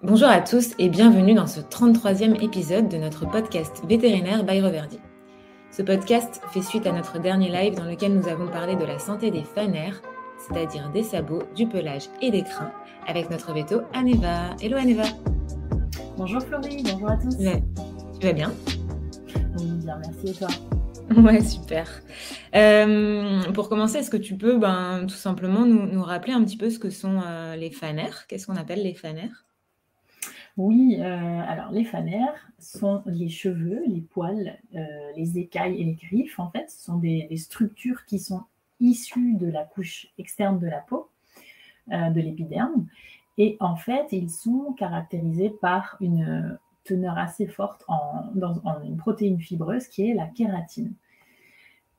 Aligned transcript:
Bonjour 0.00 0.28
à 0.28 0.40
tous 0.40 0.74
et 0.78 0.88
bienvenue 0.88 1.34
dans 1.34 1.48
ce 1.48 1.58
33e 1.58 2.40
épisode 2.40 2.88
de 2.88 2.98
notre 2.98 3.28
podcast 3.28 3.82
Vétérinaire 3.88 4.44
by 4.44 4.60
Reverdy. 4.60 5.00
Ce 5.72 5.82
podcast 5.82 6.40
fait 6.52 6.62
suite 6.62 6.86
à 6.86 6.92
notre 6.92 7.18
dernier 7.18 7.48
live 7.48 7.74
dans 7.74 7.84
lequel 7.84 8.14
nous 8.14 8.28
avons 8.28 8.46
parlé 8.46 8.76
de 8.76 8.84
la 8.84 9.00
santé 9.00 9.32
des 9.32 9.42
fanères, 9.42 10.00
c'est-à-dire 10.38 10.88
des 10.90 11.02
sabots, 11.02 11.42
du 11.56 11.66
pelage 11.66 12.04
et 12.22 12.30
des 12.30 12.44
crins, 12.44 12.70
avec 13.08 13.28
notre 13.28 13.52
veto 13.52 13.80
Aneva. 13.92 14.54
Hello 14.62 14.76
Aneva 14.76 15.02
Bonjour 16.16 16.42
Florie, 16.42 16.84
bonjour 16.84 17.10
à 17.10 17.16
tous. 17.16 17.36
Tu 17.36 18.26
vas 18.26 18.32
bien? 18.32 18.52
Oui, 19.58 19.72
bien, 19.82 20.00
merci 20.00 20.28
et 20.28 20.34
toi? 20.38 20.48
Ouais, 21.16 21.40
super. 21.40 21.88
Euh, 22.54 23.42
pour 23.52 23.68
commencer, 23.68 23.98
est-ce 23.98 24.10
que 24.10 24.16
tu 24.16 24.36
peux 24.36 24.58
ben, 24.58 25.06
tout 25.08 25.16
simplement 25.16 25.66
nous, 25.66 26.02
rappeler 26.04 26.34
un 26.34 26.44
petit 26.44 26.56
peu 26.56 26.70
ce 26.70 26.78
que 26.78 26.90
sont 26.90 27.20
euh, 27.26 27.56
les 27.56 27.72
fanères 27.72 28.28
Qu'est-ce 28.28 28.46
qu'on 28.46 28.56
appelle 28.56 28.84
les 28.84 28.94
fanères 28.94 29.47
Oui, 30.58 30.96
euh, 30.98 31.40
alors 31.46 31.70
les 31.70 31.84
fanères 31.84 32.50
sont 32.58 33.02
les 33.06 33.28
cheveux, 33.28 33.82
les 33.86 34.00
poils, 34.00 34.58
les 35.16 35.38
écailles 35.38 35.80
et 35.80 35.84
les 35.84 35.94
griffes. 35.94 36.38
En 36.38 36.50
fait, 36.50 36.68
ce 36.70 36.84
sont 36.84 36.98
des, 36.98 37.28
structures 37.36 38.04
qui 38.04 38.18
sont 38.18 38.42
issues 38.80 39.34
de 39.34 39.46
la 39.46 39.64
couche 39.64 40.08
externe 40.18 40.58
de 40.58 40.66
la 40.66 40.80
peau, 40.80 41.08
de 41.86 42.20
l'épiderme. 42.20 42.86
Et 43.38 43.56
en 43.60 43.76
fait, 43.76 44.08
ils 44.10 44.30
sont 44.30 44.74
caractérisés 44.76 45.50
par 45.50 45.96
une 46.00 46.58
teneur 46.88 47.18
assez 47.18 47.46
forte 47.46 47.84
en, 47.86 48.24
une 48.82 48.96
protéine 48.96 49.38
fibreuse 49.38 49.86
qui 49.86 50.10
est 50.10 50.14
la 50.14 50.26
kératine. 50.26 50.92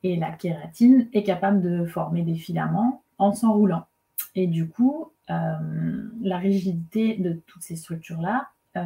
Et 0.04 0.16
la 0.16 0.32
kératine 0.32 1.08
est 1.14 1.24
capable 1.24 1.62
de 1.62 1.86
former 1.86 2.24
des 2.24 2.36
filaments 2.36 3.04
en 3.18 3.34
s'enroulant. 3.34 3.86
Et 4.36 4.48
du 4.48 4.68
coup, 4.68 5.12
euh, 5.30 6.10
la 6.22 6.38
rigidité 6.38 7.16
de 7.16 7.34
toutes 7.48 7.62
ces 7.62 7.76
structures-là 7.76 8.50
euh, 8.78 8.82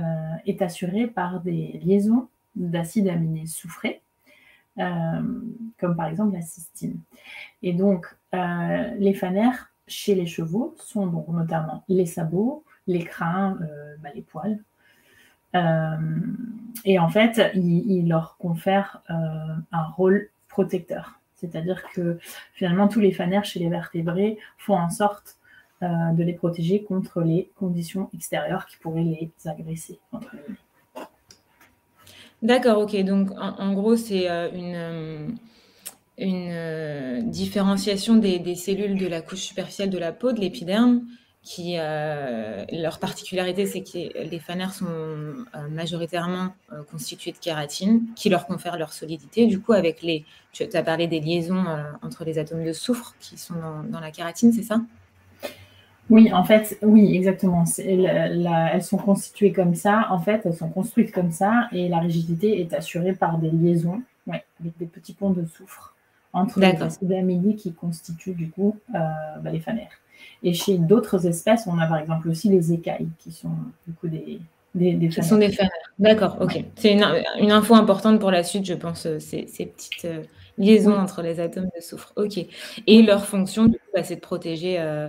est 0.46 0.62
assurée 0.62 1.08
par 1.08 1.42
des 1.42 1.80
liaisons 1.84 2.28
d'acides 2.56 3.08
aminés 3.08 3.48
soufrés, 3.48 4.02
euh, 4.80 5.22
comme 5.80 5.96
par 5.96 6.08
exemple 6.08 6.34
la 6.34 6.42
cystine. 6.42 7.00
Et 7.62 7.74
donc, 7.74 8.08
les 8.32 9.14
fanères 9.14 9.72
chez 9.88 10.16
les 10.16 10.26
chevaux 10.26 10.76
sont 10.78 11.08
donc 11.08 11.28
notamment 11.28 11.84
les 11.88 12.06
sabots, 12.06 12.64
les 12.88 13.04
crins, 13.04 13.58
bah, 14.02 14.10
les 14.16 14.22
poils, 14.22 14.60
euh, 15.56 15.98
et 16.86 17.00
en 17.00 17.10
fait, 17.10 17.52
il, 17.56 18.08
leur 18.08 18.38
confère 18.38 19.02
euh, 19.10 19.14
un 19.72 19.84
rôle 19.84 20.30
protecteur. 20.48 21.20
C'est-à-dire 21.36 21.84
que 21.94 22.18
finalement, 22.54 22.88
tous 22.88 23.00
les 23.00 23.12
fanères 23.12 23.46
chez 23.46 23.60
les 23.60 23.70
vertébrés 23.70 24.38
font 24.58 24.76
en 24.76 24.90
sorte 24.90 25.36
euh, 25.36 25.43
de 25.84 26.24
les 26.24 26.34
protéger 26.34 26.84
contre 26.84 27.22
les 27.22 27.50
conditions 27.58 28.10
extérieures 28.14 28.66
qui 28.66 28.78
pourraient 28.78 29.04
les 29.04 29.32
agresser. 29.46 30.00
D'accord, 32.42 32.80
ok. 32.80 32.96
Donc 33.04 33.30
en, 33.38 33.74
gros, 33.74 33.96
c'est 33.96 34.28
une, 34.28 35.38
une 36.18 37.30
différenciation 37.30 38.16
des, 38.16 38.56
cellules 38.56 38.98
de 38.98 39.08
la 39.08 39.22
couche 39.22 39.42
superficielle 39.42 39.90
de 39.90 39.98
la 39.98 40.12
peau, 40.12 40.32
de 40.32 40.40
l'épiderme, 40.40 41.04
qui 41.44 41.76
euh, 41.78 42.64
leur 42.72 43.00
particularité, 43.00 43.66
c'est 43.66 43.82
que 43.82 44.24
les 44.24 44.40
fanères 44.40 44.74
sont 44.74 44.86
euh, 44.86 45.44
majoritairement 45.70 46.56
euh, 46.72 46.84
constitués 46.90 47.34
de 47.34 47.38
kératine, 47.38 48.06
qui 48.16 48.30
leur 48.30 48.48
confère 48.48 48.78
leur 48.78 48.94
solidité. 48.94 49.46
Du 49.46 49.60
coup, 49.60 49.74
avec 49.74 50.02
les, 50.02 50.24
tu 50.54 50.64
as 50.64 50.84
parlé 50.84 51.08
des 51.08 51.20
liaisons 51.20 51.66
entre 52.02 52.24
les 52.24 52.40
atomes 52.40 52.64
de 52.64 52.72
soufre 52.72 53.16
qui 53.20 53.38
sont 53.38 53.56
dans, 53.90 54.00
la 54.00 54.12
kératine, 54.12 54.54
c'est 54.54 54.64
ça? 54.64 54.82
Oui, 56.10 56.32
en 56.34 56.44
fait, 56.44 56.78
oui, 56.82 57.16
exactement. 57.16 57.64
elles 57.78 58.84
sont 58.84 58.98
constituées 58.98 59.52
comme 59.52 59.74
ça. 59.74 60.08
En 60.10 60.20
fait, 60.20 60.42
elles 60.46 60.54
sont 60.54 60.70
construites 60.70 61.12
comme 61.12 61.32
ça, 61.32 61.68
et 61.72 61.88
la 61.88 62.00
rigidité 62.00 62.60
est 62.62 62.74
assurée 62.74 63.14
par 63.14 63.38
des 63.38 63.50
liaisons, 63.50 64.02
avec 64.30 64.46
des 64.80 64.86
petits 64.86 65.14
ponts 65.14 65.32
de 65.32 65.46
soufre 65.46 65.96
entre 66.34 66.60
les 66.60 66.82
acides 66.82 67.14
aminés 67.14 67.56
qui 67.56 67.74
constituent 67.74 68.34
du 68.34 68.50
coup 68.50 68.78
bah, 68.90 69.52
les 69.52 69.60
fanères. 69.60 70.00
Et 70.42 70.54
chez 70.54 70.78
d'autres 70.78 71.26
espèces, 71.26 71.68
on 71.68 71.80
a 71.80 71.88
par 71.88 71.98
exemple 71.98 72.30
aussi 72.30 72.50
les 72.50 72.74
écailles, 72.74 73.08
qui 73.20 73.32
sont 73.32 73.52
du 73.88 73.94
coup 73.94 74.08
des, 74.08 74.40
des, 74.76 75.12
Ce 75.12 75.22
sont 75.22 75.38
des 75.38 75.52
fanères. 75.52 75.72
D'accord, 76.00 76.38
ok. 76.42 76.64
C'est 76.76 76.94
une, 76.94 77.52
info 77.52 77.76
importante 77.76 78.20
pour 78.20 78.32
la 78.32 78.44
suite, 78.44 78.66
je 78.66 78.74
pense, 78.74 79.06
euh, 79.06 79.20
ces, 79.20 79.48
ces 79.48 79.68
petites 79.68 80.06
euh, 80.06 80.24
liaisons 80.58 80.98
entre 80.98 81.22
les 81.22 81.40
atomes 81.40 81.70
de 81.76 81.82
soufre. 81.82 82.12
Ok. 82.16 82.40
Et 82.88 83.02
leur 83.04 83.26
fonction, 83.26 83.66
du 83.66 83.74
coup, 83.74 83.86
bah, 83.94 84.04
c'est 84.04 84.16
de 84.16 84.22
protéger, 84.22 84.80
euh, 84.80 85.08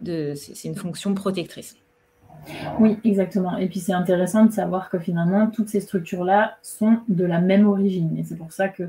de, 0.00 0.34
c'est 0.34 0.68
une 0.68 0.76
fonction 0.76 1.14
protectrice. 1.14 1.76
Oui, 2.78 2.98
exactement. 3.04 3.56
Et 3.56 3.68
puis 3.68 3.80
c'est 3.80 3.92
intéressant 3.92 4.44
de 4.44 4.52
savoir 4.52 4.88
que 4.88 4.98
finalement, 4.98 5.48
toutes 5.48 5.68
ces 5.68 5.80
structures-là 5.80 6.58
sont 6.62 7.00
de 7.08 7.24
la 7.24 7.40
même 7.40 7.66
origine. 7.66 8.16
Et 8.16 8.24
c'est 8.24 8.36
pour 8.36 8.52
ça 8.52 8.68
que 8.68 8.84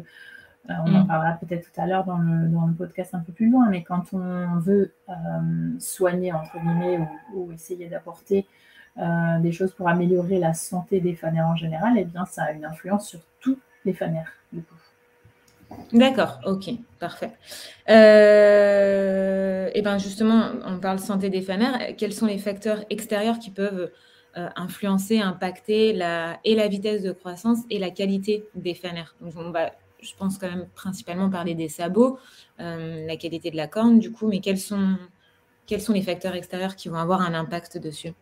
euh, 0.70 0.74
on 0.86 0.96
en 0.96 1.04
mm. 1.04 1.08
parlera 1.08 1.34
peut-être 1.34 1.72
tout 1.72 1.82
à 1.82 1.88
l'heure 1.88 2.04
dans 2.04 2.18
le, 2.18 2.48
dans 2.50 2.66
le, 2.66 2.74
podcast 2.74 3.16
un 3.16 3.20
peu 3.20 3.32
plus 3.32 3.50
loin, 3.50 3.70
mais 3.70 3.84
quand 3.84 4.14
on 4.14 4.60
veut 4.60 4.92
euh, 5.10 5.14
soigner, 5.80 6.34
entre 6.34 6.60
guillemets, 6.60 7.00
ou, 7.34 7.52
essayer 7.52 7.88
d'apporter 7.88 8.46
euh, 8.98 9.40
des 9.40 9.52
choses 9.52 9.72
pour 9.72 9.88
améliorer 9.88 10.40
la 10.40 10.54
santé 10.54 11.00
des 11.00 11.16
fanères 11.16 11.48
en 11.48 11.56
général, 11.56 11.94
eh 11.98 12.04
bien, 12.04 12.26
ça 12.26 12.44
a 12.44 12.52
une 12.52 12.66
influence 12.66 13.08
sur 13.08 13.22
tous 13.40 13.58
les 13.86 13.94
fanères, 13.94 14.34
du 14.52 14.62
coup. 14.62 14.76
D'accord, 15.92 16.40
ok, 16.46 16.70
parfait. 17.00 17.32
et 17.88 19.72
eh 19.74 19.82
bien 19.82 19.98
justement, 19.98 20.52
on 20.66 20.80
parle 20.80 21.00
santé 21.00 21.30
des 21.30 21.42
fanères. 21.42 21.96
Quels 21.98 22.14
sont 22.14 22.26
les 22.26 22.38
facteurs 22.38 22.84
extérieurs 22.90 23.40
qui 23.40 23.52
peuvent 23.52 23.92
influencer, 24.56 25.20
impacter 25.20 25.94
la, 25.94 26.40
et 26.44 26.56
la 26.56 26.68
vitesse 26.68 27.02
de 27.02 27.12
croissance 27.12 27.60
et 27.70 27.80
la 27.80 27.90
qualité 27.90 28.46
des 28.56 28.76
fanères 28.76 29.16
Donc, 29.20 29.34
on 29.36 29.52
va 29.52 29.72
je 30.02 30.14
pense 30.16 30.38
quand 30.38 30.50
même 30.50 30.68
principalement 30.76 31.30
parler 31.30 31.56
des 31.56 31.70
sabots, 31.70 32.20
euh, 32.60 33.06
la 33.06 33.18
qualité 33.18 33.52
de 33.52 33.58
la 33.58 33.68
corne 33.68 34.00
du 34.00 34.12
coup, 34.12 34.28
mais 34.28 34.40
quels 34.40 34.60
sont, 34.60 34.98
quels 35.66 35.82
sont 35.82 35.94
les 35.94 36.02
facteurs 36.02 36.36
extérieurs 36.36 36.76
qui 36.76 36.90
vont 36.90 36.98
avoir 36.98 37.22
un 37.22 37.34
impact 37.34 37.78
dessus? 37.78 38.14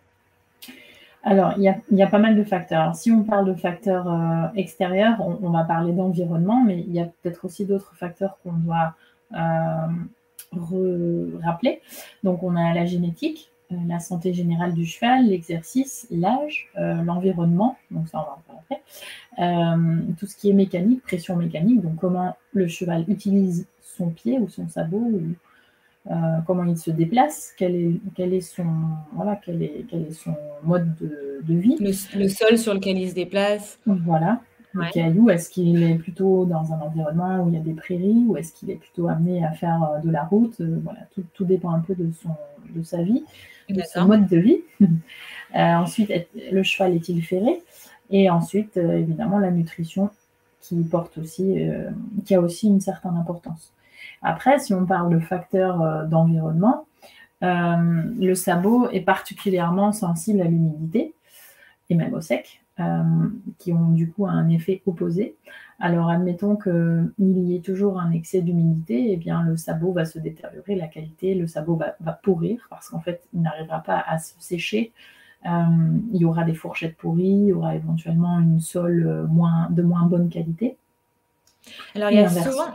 Alors, 1.28 1.54
il 1.58 1.64
y, 1.64 2.04
a, 2.04 2.08
pas 2.08 2.20
mal 2.20 2.36
de 2.36 2.44
facteurs. 2.44 2.96
si 2.96 3.10
on 3.10 3.24
parle 3.24 3.48
de 3.48 3.56
facteurs 3.56 4.08
euh, 4.08 4.46
extérieurs, 4.56 5.18
on, 5.20 5.50
va 5.50 5.64
parler 5.64 5.92
d'environnement, 5.92 6.64
mais 6.64 6.82
il 6.82 6.94
y 6.94 7.00
a 7.00 7.06
peut-être 7.06 7.46
aussi 7.46 7.66
d'autres 7.66 7.96
facteurs 7.96 8.38
qu'on 8.44 8.54
doit 8.54 8.94
euh, 9.34 9.88
rappeler. 11.44 11.82
Donc, 12.24 12.44
on 12.44 12.56
a 12.56 12.76
la 12.76 12.86
génétique, 12.86 13.50
euh, 13.72 13.76
la 13.88 14.00
santé 14.00 14.36
générale 14.36 14.76
du 14.76 14.86
cheval, 14.86 15.26
l'exercice, 15.26 16.08
l'âge, 16.12 16.70
l'environnement, 16.76 17.76
donc 17.90 18.08
ça 18.08 18.20
on 18.20 18.22
va 18.22 18.34
en 18.34 18.42
parler 18.46 18.62
après, 19.38 20.16
tout 20.20 20.28
ce 20.28 20.36
qui 20.36 20.52
est 20.52 20.54
mécanique, 20.54 21.02
pression 21.02 21.36
mécanique, 21.38 21.82
donc 21.82 21.96
comment 21.96 22.38
le 22.54 22.68
cheval 22.68 23.04
utilise 23.08 23.66
son 23.82 24.12
pied 24.12 24.38
ou 24.38 24.48
son 24.48 24.68
sabot, 24.70 24.98
ou, 24.98 25.22
comment 26.46 26.66
il 26.66 26.78
se 26.78 26.92
déplace, 26.92 27.54
quel 27.58 27.76
est, 27.76 28.02
quel 28.16 28.34
est, 28.34 28.42
son, 28.42 28.66
voilà, 29.14 29.40
quel 29.44 29.64
est, 29.64 29.86
quel 29.90 30.04
est 30.04 30.14
son 30.14 30.36
mode 30.64 30.96
de, 31.00 31.54
vie. 31.54 31.78
Le, 31.80 32.28
sol 32.28 32.58
sur 32.58 32.74
lequel 32.74 32.98
il 32.98 33.10
se 33.10 33.16
déplace. 33.16 33.80
Voilà. 33.86 34.42
Le 34.74 34.92
caillou, 34.92 35.30
est-ce 35.30 35.50
qu'il 35.50 35.82
est 35.82 35.96
plutôt 35.96 36.46
dans 36.46 36.74
un 36.74 36.80
environnement 36.82 37.44
où 37.44 37.50
il 37.50 37.56
y 37.56 37.58
a 37.58 37.62
des 37.62 37.74
prairies 37.74 38.26
ou 38.28 38.36
est-ce 38.36 38.54
qu'il 38.54 38.70
est 38.70 38.76
plutôt 38.76 39.08
amené 39.08 39.44
à 39.46 39.52
faire 39.52 40.02
de 40.04 40.12
la 40.12 40.24
route 40.24 40.60
Voilà, 40.60 41.00
tout, 41.14 41.24
tout, 41.34 41.46
dépend 41.46 41.72
un 41.72 41.80
peu 41.80 41.96
de, 41.96 42.12
son, 42.12 42.30
de 42.76 42.84
sa 42.84 43.02
vie 43.02 43.24
de 43.70 43.82
son 43.82 44.06
mode 44.06 44.28
de 44.28 44.38
vie. 44.38 44.62
Euh, 45.54 45.76
ensuite, 45.76 46.12
le 46.52 46.64
cheval 46.64 46.96
est-il 46.96 47.24
ferré? 47.24 47.62
Et 48.10 48.30
ensuite, 48.30 48.76
euh, 48.76 48.98
évidemment, 48.98 49.40
la 49.40 49.52
nutrition 49.52 50.10
qui 50.60 50.76
porte 50.84 51.18
aussi, 51.18 51.64
euh, 51.64 51.92
qui 52.26 52.36
a 52.36 52.42
aussi 52.42 52.68
une 52.68 52.82
certaine 52.82 53.16
importance. 53.16 53.72
Après, 54.22 54.60
si 54.60 54.74
on 54.74 54.86
parle 54.86 55.14
de 55.14 55.20
facteurs 55.20 56.08
d'environnement, 56.08 56.86
le 57.42 58.34
sabot 58.34 58.90
est 58.90 59.02
particulièrement 59.02 59.92
sensible 59.92 60.42
à 60.42 60.46
l'humidité 60.46 61.14
et 61.90 61.96
même 61.96 62.14
au 62.14 62.22
sec. 62.22 62.66
Euh, 62.82 63.04
qui 63.58 63.72
ont 63.72 63.92
du 63.92 64.12
coup 64.12 64.28
un 64.28 64.50
effet 64.50 64.82
opposé. 64.86 65.38
Alors 65.80 66.10
admettons 66.10 66.58
qu'il 66.58 67.14
y 67.18 67.56
ait 67.56 67.62
toujours 67.62 68.02
un 68.02 68.12
excès 68.12 68.42
d'humidité, 68.42 68.96
et 68.96 69.14
eh 69.14 69.16
bien 69.16 69.44
le 69.44 69.56
sabot 69.56 69.94
va 69.94 70.04
se 70.04 70.20
détériorer, 70.20 70.76
la 70.76 70.88
qualité, 70.88 71.36
le 71.36 71.48
sabot 71.48 71.78
va, 71.78 72.12
pourrir 72.12 72.68
parce 72.70 72.90
qu'en 72.90 73.00
fait 73.00 73.24
il 73.34 73.44
n'arrivera 73.44 73.80
pas 73.80 74.04
à 74.06 74.20
se 74.20 74.34
sécher. 74.40 74.92
Euh, 75.46 75.50
il 76.12 76.20
y 76.20 76.26
aura 76.26 76.44
des 76.44 76.54
fourchettes 76.54 76.98
pourries, 76.98 77.24
il 77.24 77.46
y 77.46 77.54
aura 77.54 77.76
éventuellement 77.76 78.42
une 78.42 78.60
sole 78.60 79.08
euh, 79.08 79.26
moins, 79.26 79.70
de 79.70 79.82
moins 79.82 80.06
bonne 80.06 80.28
qualité. 80.28 80.76
Alors 81.96 82.12
il 82.12 82.18
y 82.18 82.20
a 82.20 82.28
souvent... 82.28 82.74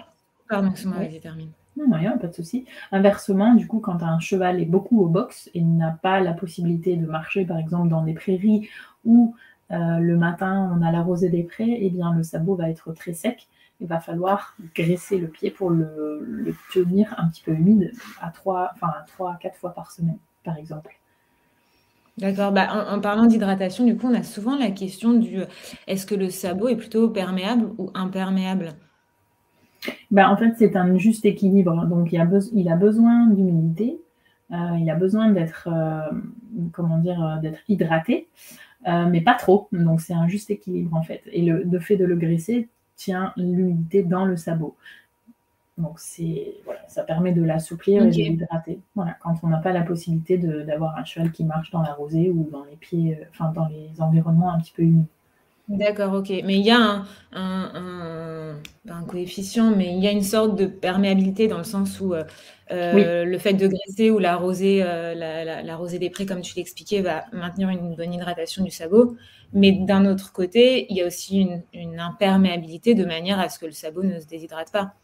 Pardon, 0.51 0.71
excuse-moi, 0.71 0.99
vas-y, 0.99 1.21
termine. 1.21 1.51
Non, 1.77 1.97
rien, 1.97 2.19
pas 2.19 2.27
de 2.27 2.35
souci. 2.35 2.67
Inversement, 2.91 3.55
du 3.55 3.69
coup, 3.69 3.79
quand 3.79 4.03
un 4.03 4.19
cheval 4.19 4.61
est 4.61 4.67
beaucoup 4.67 5.01
au 5.01 5.07
box 5.07 5.49
et 5.55 5.63
n'a 5.63 5.93
pas 5.93 6.21
la 6.21 6.33
possibilité 6.33 6.97
de 6.97 7.07
marcher, 7.07 7.45
par 7.45 7.59
exemple, 7.59 7.89
dans 7.89 8.03
des 8.03 8.15
prairies 8.15 8.69
ou 9.05 9.37
euh, 9.71 9.99
le 9.99 10.17
matin, 10.17 10.77
on 10.77 10.83
a 10.83 10.91
la 10.91 11.03
rosée 11.03 11.29
des 11.29 11.45
prés, 11.45 11.79
eh 11.81 11.91
bien 11.91 12.13
le 12.13 12.25
sabot 12.25 12.57
va 12.57 12.69
être 12.69 12.93
très 12.93 13.13
sec. 13.15 13.47
Il 13.81 13.87
va 13.87 14.01
falloir 14.01 14.57
graisser 14.75 15.19
le 15.19 15.29
pied 15.29 15.53
pour 15.53 15.71
le, 15.71 16.53
tenir 16.75 17.15
un 17.17 17.29
petit 17.29 17.43
peu 17.43 17.53
humide 17.53 17.93
à 18.21 18.31
3, 18.31 18.73
enfin, 18.75 18.93
3 19.07 19.35
à 19.35 19.37
4 19.37 19.57
fois 19.57 19.71
par 19.71 19.93
semaine, 19.93 20.19
par 20.45 20.57
exemple. 20.57 20.99
D'accord. 22.19 22.51
Bah, 22.51 22.89
en, 22.91 23.01
parlant 23.01 23.27
d'hydratation, 23.27 23.87
du 23.87 23.97
coup, 23.97 24.09
on 24.09 24.15
a 24.15 24.25
souvent 24.25 24.59
la 24.59 24.73
question 24.73 25.13
du 25.15 25.39
est-ce 25.87 26.05
que 26.05 26.17
le 26.17 26.29
sabot 26.29 26.69
est 26.69 26.77
plutôt 26.77 27.09
perméable 27.09 27.71
ou 27.79 27.91
imperméable? 27.95 28.75
Bah, 30.11 30.31
En 30.31 30.37
fait, 30.37 30.55
c'est 30.59 30.77
un 30.77 30.97
juste 30.97 31.25
équilibre. 31.25 31.87
Donc, 31.87 32.13
il 32.13 32.21
a, 32.21 32.29
il 32.53 32.69
a 32.69 32.77
besoin 32.77 33.27
d'humidité, 33.27 34.01
euh, 34.53 34.77
il 34.79 34.91
a 34.91 34.95
besoin 34.95 35.31
d'être 35.31 35.69
euh, 35.71 36.11
comment 36.73 36.99
dire, 36.99 37.25
euh, 37.25 37.41
d'être 37.41 37.61
hydraté, 37.69 38.29
mais 38.87 39.21
pas 39.21 39.35
trop. 39.35 39.69
Donc, 39.73 40.01
c'est 40.01 40.15
un 40.15 40.29
juste 40.29 40.51
équilibre, 40.51 40.97
en 40.97 41.03
fait. 41.03 41.23
Et 41.33 41.43
le, 41.43 41.63
le 41.63 41.81
fait 41.81 41.97
de 41.97 42.05
le 42.05 42.17
graisser 42.17 42.69
tient 42.97 43.33
l'humidité 43.37 44.03
dans 44.03 44.25
le 44.25 44.37
sabot. 44.37 44.75
Donc 45.79 45.99
c'est 45.99 46.57
voilà, 46.67 46.81
ça 46.89 47.03
permet 47.03 47.33
de 47.33 47.43
l'assouplir 47.43 48.03
et 48.03 48.11
de 48.11 48.15
l'hydrater. 48.15 48.81
Voilà, 48.95 49.17
quand 49.23 49.35
on 49.43 49.49
n'a 49.49 49.59
pas 49.59 49.73
la 49.73 49.81
possibilité 49.81 50.37
d'avoir 50.37 50.99
un 50.99 51.05
cheval 51.05 51.33
qui 51.33 51.43
marche 51.45 51.71
dans 51.71 51.81
la 51.81 51.95
rosée 51.95 52.29
ou 52.29 52.49
dans 52.53 52.65
les 52.65 52.77
pieds, 52.77 53.19
enfin 53.31 53.51
dans 53.53 53.67
les 53.67 54.01
environnements 54.03 54.53
un 54.53 54.59
petit 54.59 54.73
peu 54.73 54.83
humides. 54.83 55.07
D'accord, 55.71 56.15
ok. 56.15 56.31
Mais 56.45 56.59
il 56.59 56.67
y 56.67 56.71
a 56.71 57.05
un, 57.33 58.57
un, 58.89 59.05
coefficient, 59.07 59.71
mais 59.71 59.95
il 59.95 60.03
y 60.03 60.09
a 60.09 60.11
une 60.11 60.23
sorte 60.23 60.57
de 60.57 60.67
perméabilité 60.67 61.47
dans 61.47 61.59
le 61.59 61.65
sens 61.65 62.01
où 62.01 62.13
euh, 62.13 62.25
euh, 62.73 63.25
le 63.25 63.39
fait 63.39 63.55
de 63.55 63.69
graisser 63.69 64.11
ou 64.11 64.19
la 64.19 64.37
rosée, 64.37 64.81
la, 64.81 65.63
la, 65.63 65.77
rosée 65.77 66.01
des 66.01 66.11
prés, 66.11 66.27
comme 66.27 66.41
tu 66.41 66.57
l'expliquais, 66.57 67.03
va 67.03 67.25
maintenir 67.33 67.69
une 67.69 67.95
bonne 67.95 68.13
hydratation 68.13 68.65
du 68.65 68.71
sabot. 68.71 69.17
Mais 69.53 69.71
d'un 69.71 70.07
autre 70.07 70.33
côté, 70.33 70.87
il 70.91 70.97
y 70.97 71.03
a 71.03 71.07
aussi 71.07 71.41
une, 71.41 71.63
une 71.73 72.01
imperméabilité 72.01 72.95
de 72.95 73.05
manière 73.05 73.39
à 73.39 73.49
ce 73.49 73.61
que 73.61 73.67
le 73.67 73.73
sabot 73.73 74.03
ne 74.03 74.19
se 74.19 74.27
déshydrate 74.27 74.73
pas. 74.73 74.95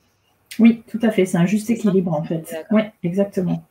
Oui, 0.58 0.82
tout 0.90 1.00
à 1.02 1.10
fait. 1.10 1.26
C'est 1.26 1.38
un 1.38 1.46
juste 1.46 1.70
équilibre 1.70 2.12
en 2.12 2.24
fait. 2.24 2.56
Oui, 2.72 2.82
exactement. 3.04 3.62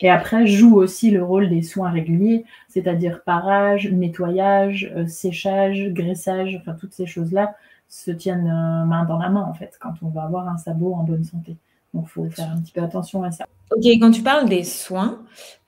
Et 0.00 0.10
après, 0.10 0.46
joue 0.46 0.76
aussi 0.76 1.10
le 1.10 1.22
rôle 1.22 1.48
des 1.48 1.62
soins 1.62 1.90
réguliers, 1.90 2.44
c'est-à-dire 2.68 3.22
parage, 3.24 3.90
nettoyage, 3.90 4.92
euh, 4.96 5.06
séchage, 5.06 5.88
graissage, 5.90 6.56
enfin 6.60 6.76
toutes 6.78 6.94
ces 6.94 7.06
choses-là 7.06 7.54
se 7.88 8.10
tiennent 8.10 8.48
euh, 8.48 8.86
main 8.86 9.04
dans 9.04 9.18
la 9.18 9.28
main 9.28 9.42
en 9.42 9.52
fait 9.52 9.76
quand 9.78 9.94
on 10.02 10.08
va 10.08 10.22
avoir 10.22 10.48
un 10.48 10.56
sabot 10.56 10.94
en 10.94 11.02
bonne 11.02 11.24
santé. 11.24 11.56
Donc, 11.92 12.04
il 12.06 12.10
faut 12.10 12.30
faire 12.30 12.50
un 12.50 12.60
petit 12.60 12.72
peu 12.72 12.80
attention 12.80 13.22
à 13.22 13.30
ça. 13.30 13.44
Ok, 13.70 13.84
quand 13.84 14.10
tu 14.10 14.22
parles 14.22 14.48
des 14.48 14.64
soins, 14.64 15.22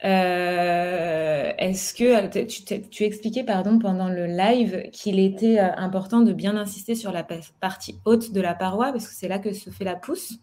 euh, 0.04 1.52
est-ce 1.58 1.92
que 1.92 2.44
tu, 2.46 2.80
tu, 2.88 3.04
expliquais 3.04 3.44
pardon, 3.44 3.78
pendant 3.78 4.08
le 4.08 4.24
live 4.24 4.88
qu'il 4.90 5.18
était 5.18 5.58
important 5.58 6.20
de 6.20 6.32
bien 6.32 6.56
insister 6.56 6.94
sur 6.94 7.12
la 7.12 7.26
partie 7.60 7.98
haute 8.06 8.32
de 8.32 8.40
la 8.40 8.54
paroi 8.54 8.90
parce 8.92 9.06
que 9.06 9.14
c'est 9.14 9.28
là 9.28 9.38
que 9.38 9.52
se 9.52 9.68
fait 9.68 9.84
la 9.84 9.96
pousse? 9.96 10.38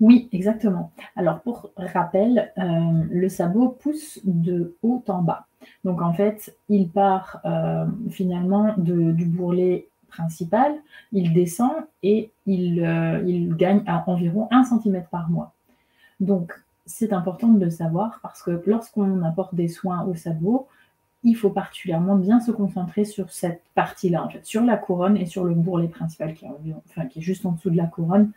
Oui, 0.00 0.28
exactement. 0.32 0.92
Alors 1.16 1.40
pour 1.40 1.70
rappel, 1.76 2.52
euh, 2.58 2.62
le 3.10 3.28
sabot 3.28 3.68
pousse 3.68 4.20
de 4.24 4.76
haut 4.82 5.02
en 5.08 5.22
bas. 5.22 5.46
Donc 5.84 6.02
en 6.02 6.12
fait, 6.12 6.56
il 6.68 6.88
part 6.88 7.40
euh, 7.44 7.86
finalement 8.10 8.74
du 8.76 9.24
bourrelet 9.24 9.88
principal, 10.08 10.74
il 11.12 11.32
descend 11.32 11.72
et 12.02 12.30
il, 12.46 12.84
euh, 12.84 13.54
gagne 13.56 13.82
à 13.86 14.08
environ 14.08 14.48
1 14.50 14.64
cm 14.64 15.04
par 15.10 15.30
mois. 15.30 15.52
Donc 16.20 16.52
c'est 16.86 17.12
important 17.12 17.48
de 17.48 17.64
le 17.64 17.70
savoir 17.70 18.20
parce 18.22 18.42
que 18.42 18.62
lorsqu'on 18.66 19.22
apporte 19.22 19.54
des 19.54 19.68
soins 19.68 20.04
au 20.04 20.14
sabot, 20.14 20.68
il 21.22 21.34
faut 21.34 21.50
particulièrement 21.50 22.16
bien 22.16 22.40
se 22.40 22.50
concentrer 22.50 23.06
sur 23.06 23.30
cette 23.30 23.62
partie-là, 23.74 24.22
en 24.22 24.28
fait, 24.28 24.44
sur 24.44 24.62
la 24.62 24.76
couronne 24.76 25.16
et 25.16 25.24
sur 25.24 25.44
le 25.44 25.54
bourrelet 25.54 25.88
principal 25.88 26.34
qui 26.34 26.44
est 26.44 27.22
juste 27.22 27.46
en 27.46 27.52
dessous 27.52 27.70
de 27.70 27.76
la 27.76 27.86
couronne. 27.86 28.32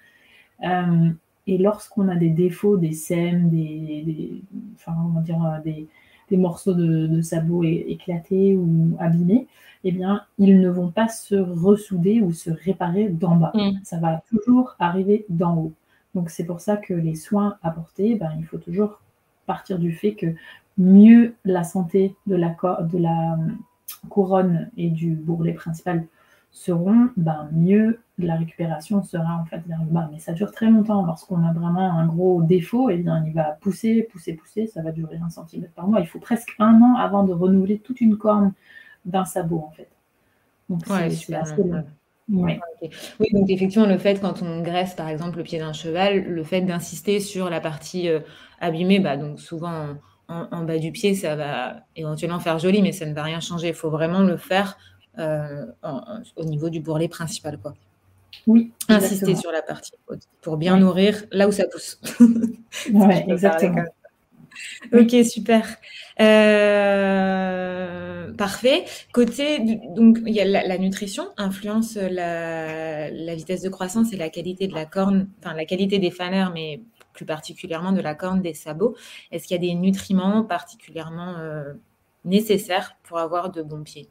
Et 1.47 1.57
lorsqu'on 1.57 2.09
a 2.09 2.15
des 2.15 2.29
défauts, 2.29 2.77
des 2.77 2.91
sèmes, 2.91 3.49
des, 3.49 4.41
enfin, 4.75 4.93
dire, 5.23 5.43
euh, 5.43 5.71
des, 6.29 6.37
morceaux 6.37 6.73
de, 6.73 7.21
sabot 7.21 7.63
éclatés 7.63 8.55
ou 8.55 8.95
abîmés, 8.99 9.47
eh 9.85 9.91
bien, 9.91 10.23
ils 10.37 10.59
ne 10.59 10.69
vont 10.69 10.91
pas 10.91 11.07
se 11.07 11.35
ressouder 11.35 12.21
ou 12.21 12.33
se 12.33 12.49
réparer 12.49 13.07
d'en 13.07 13.37
bas. 13.37 13.51
Mm. 13.53 13.79
Ça 13.83 13.97
va 13.99 14.21
toujours 14.29 14.75
arriver 14.79 15.25
d'en 15.29 15.55
haut. 15.55 15.73
Donc, 16.15 16.29
c'est 16.29 16.43
pour 16.43 16.59
ça 16.59 16.75
que 16.75 16.93
les 16.93 17.15
soins 17.15 17.57
apportés, 17.63 18.15
ben, 18.15 18.31
il 18.37 18.45
faut 18.45 18.57
toujours 18.57 18.99
partir 19.45 19.79
du 19.79 19.93
fait 19.93 20.15
que 20.15 20.27
mieux 20.77 21.35
la 21.45 21.63
santé 21.63 22.15
de 22.27 22.35
la, 22.35 22.55
de 22.81 22.97
la 22.97 23.33
euh, 23.33 23.37
couronne 24.09 24.69
et 24.77 24.89
du 24.89 25.11
bourrelet 25.11 25.53
principal 25.53 26.05
seront, 26.57 27.09
ben, 27.17 27.49
mieux 27.51 27.99
la 28.17 28.35
récupération 28.35 29.03
sera 29.03 29.37
en 29.39 29.45
fait 29.45 29.61
vers 29.67 29.79
le 29.79 29.91
bas. 29.91 30.09
Mais 30.11 30.17
ça 30.17 30.33
dure 30.33 30.51
très 30.51 30.69
longtemps. 30.69 31.05
Lorsqu'on 31.05 31.43
a 31.43 31.53
vraiment 31.53 31.91
un 31.91 32.07
gros 32.07 32.41
défaut, 32.41 32.89
et 32.89 32.95
eh 32.95 32.97
bien, 32.97 33.23
il 33.25 33.33
va 33.33 33.57
pousser, 33.61 34.07
pousser, 34.11 34.33
pousser. 34.33 34.65
Ça 34.65 34.81
va 34.81 34.91
durer 34.91 35.19
un 35.23 35.29
centimètre 35.29 35.73
par 35.73 35.87
mois. 35.87 35.99
Il 35.99 36.07
faut 36.07 36.19
presque 36.19 36.55
un 36.57 36.81
an 36.81 36.95
avant 36.95 37.23
de 37.23 37.31
renouveler 37.31 37.77
toute 37.77 38.01
une 38.01 38.17
corne 38.17 38.53
d'un 39.05 39.25
sabot, 39.25 39.63
en 39.67 39.71
fait. 39.71 39.89
Donc, 40.67 40.81
c'est 40.85 41.35
assez 41.35 41.63
long. 41.63 41.83
Oui, 42.29 42.59
donc 43.31 43.49
effectivement, 43.49 43.87
le 43.87 43.97
fait, 43.97 44.19
quand 44.19 44.41
on 44.41 44.61
graisse 44.61 44.93
par 44.95 45.07
exemple 45.07 45.37
le 45.37 45.43
pied 45.43 45.59
d'un 45.59 45.71
cheval, 45.71 46.25
le 46.25 46.43
fait 46.43 46.59
d'insister 46.59 47.21
sur 47.21 47.49
la 47.49 47.61
partie 47.61 48.09
euh, 48.09 48.19
abîmée, 48.59 48.99
bah, 48.99 49.15
donc 49.15 49.39
souvent 49.39 49.95
en, 50.27 50.63
bas 50.65 50.77
du 50.77 50.91
pied, 50.91 51.15
ça 51.15 51.37
va 51.37 51.83
éventuellement 51.95 52.41
faire 52.41 52.59
joli, 52.59 52.81
mais 52.81 52.91
ça 52.91 53.05
ne 53.05 53.13
va 53.13 53.23
rien 53.23 53.39
changer. 53.39 53.69
Il 53.69 53.73
faut 53.73 53.89
vraiment 53.89 54.19
le 54.19 54.35
faire 54.35 54.77
euh, 55.19 55.65
au 56.35 56.43
niveau 56.43 56.69
du 56.69 56.79
bourrelet 56.79 57.07
principal. 57.07 57.59
Quoi. 57.59 57.73
Oui. 58.45 58.71
Insister 58.89 59.35
sur 59.35 59.51
la 59.51 59.61
partie 59.61 59.93
haute 60.07 60.23
pour 60.41 60.57
bien 60.57 60.77
nourrir 60.77 61.23
là 61.31 61.47
où 61.47 61.51
ça 61.51 61.65
pousse. 61.71 61.99
oui, 62.93 63.15
exactement. 63.27 63.83
Ok, 64.93 65.15
super. 65.25 65.77
Euh, 66.19 67.07
parfait. 68.33 68.85
Côté, 69.13 69.59
donc, 69.95 70.19
il 70.25 70.33
y 70.33 70.41
a 70.41 70.45
la, 70.45 70.77
nutrition 70.77 71.27
influence 71.37 71.95
la, 71.95 73.11
la, 73.11 73.35
vitesse 73.35 73.61
de 73.61 73.69
croissance 73.69 74.13
et 74.13 74.17
la 74.17 74.29
qualité 74.29 74.67
de 74.67 74.73
la 74.73 74.85
corne, 74.85 75.27
enfin 75.39 75.53
la 75.53 75.65
qualité 75.65 75.99
des 75.99 76.09
fanères, 76.11 76.51
mais 76.53 76.81
plus 77.13 77.25
particulièrement 77.25 77.91
de 77.91 78.01
la 78.01 78.15
corne 78.15 78.41
des 78.41 78.53
sabots. 78.53 78.95
Est-ce 79.31 79.47
qu'il 79.47 79.55
y 79.55 79.59
a 79.59 79.61
des 79.61 79.75
nutriments 79.75 80.43
particulièrement 80.43 81.35
euh, 81.37 81.73
nécessaires 82.25 82.95
pour 83.03 83.17
avoir 83.17 83.51
de 83.51 83.61
bons 83.61 83.83
pieds? 83.83 84.09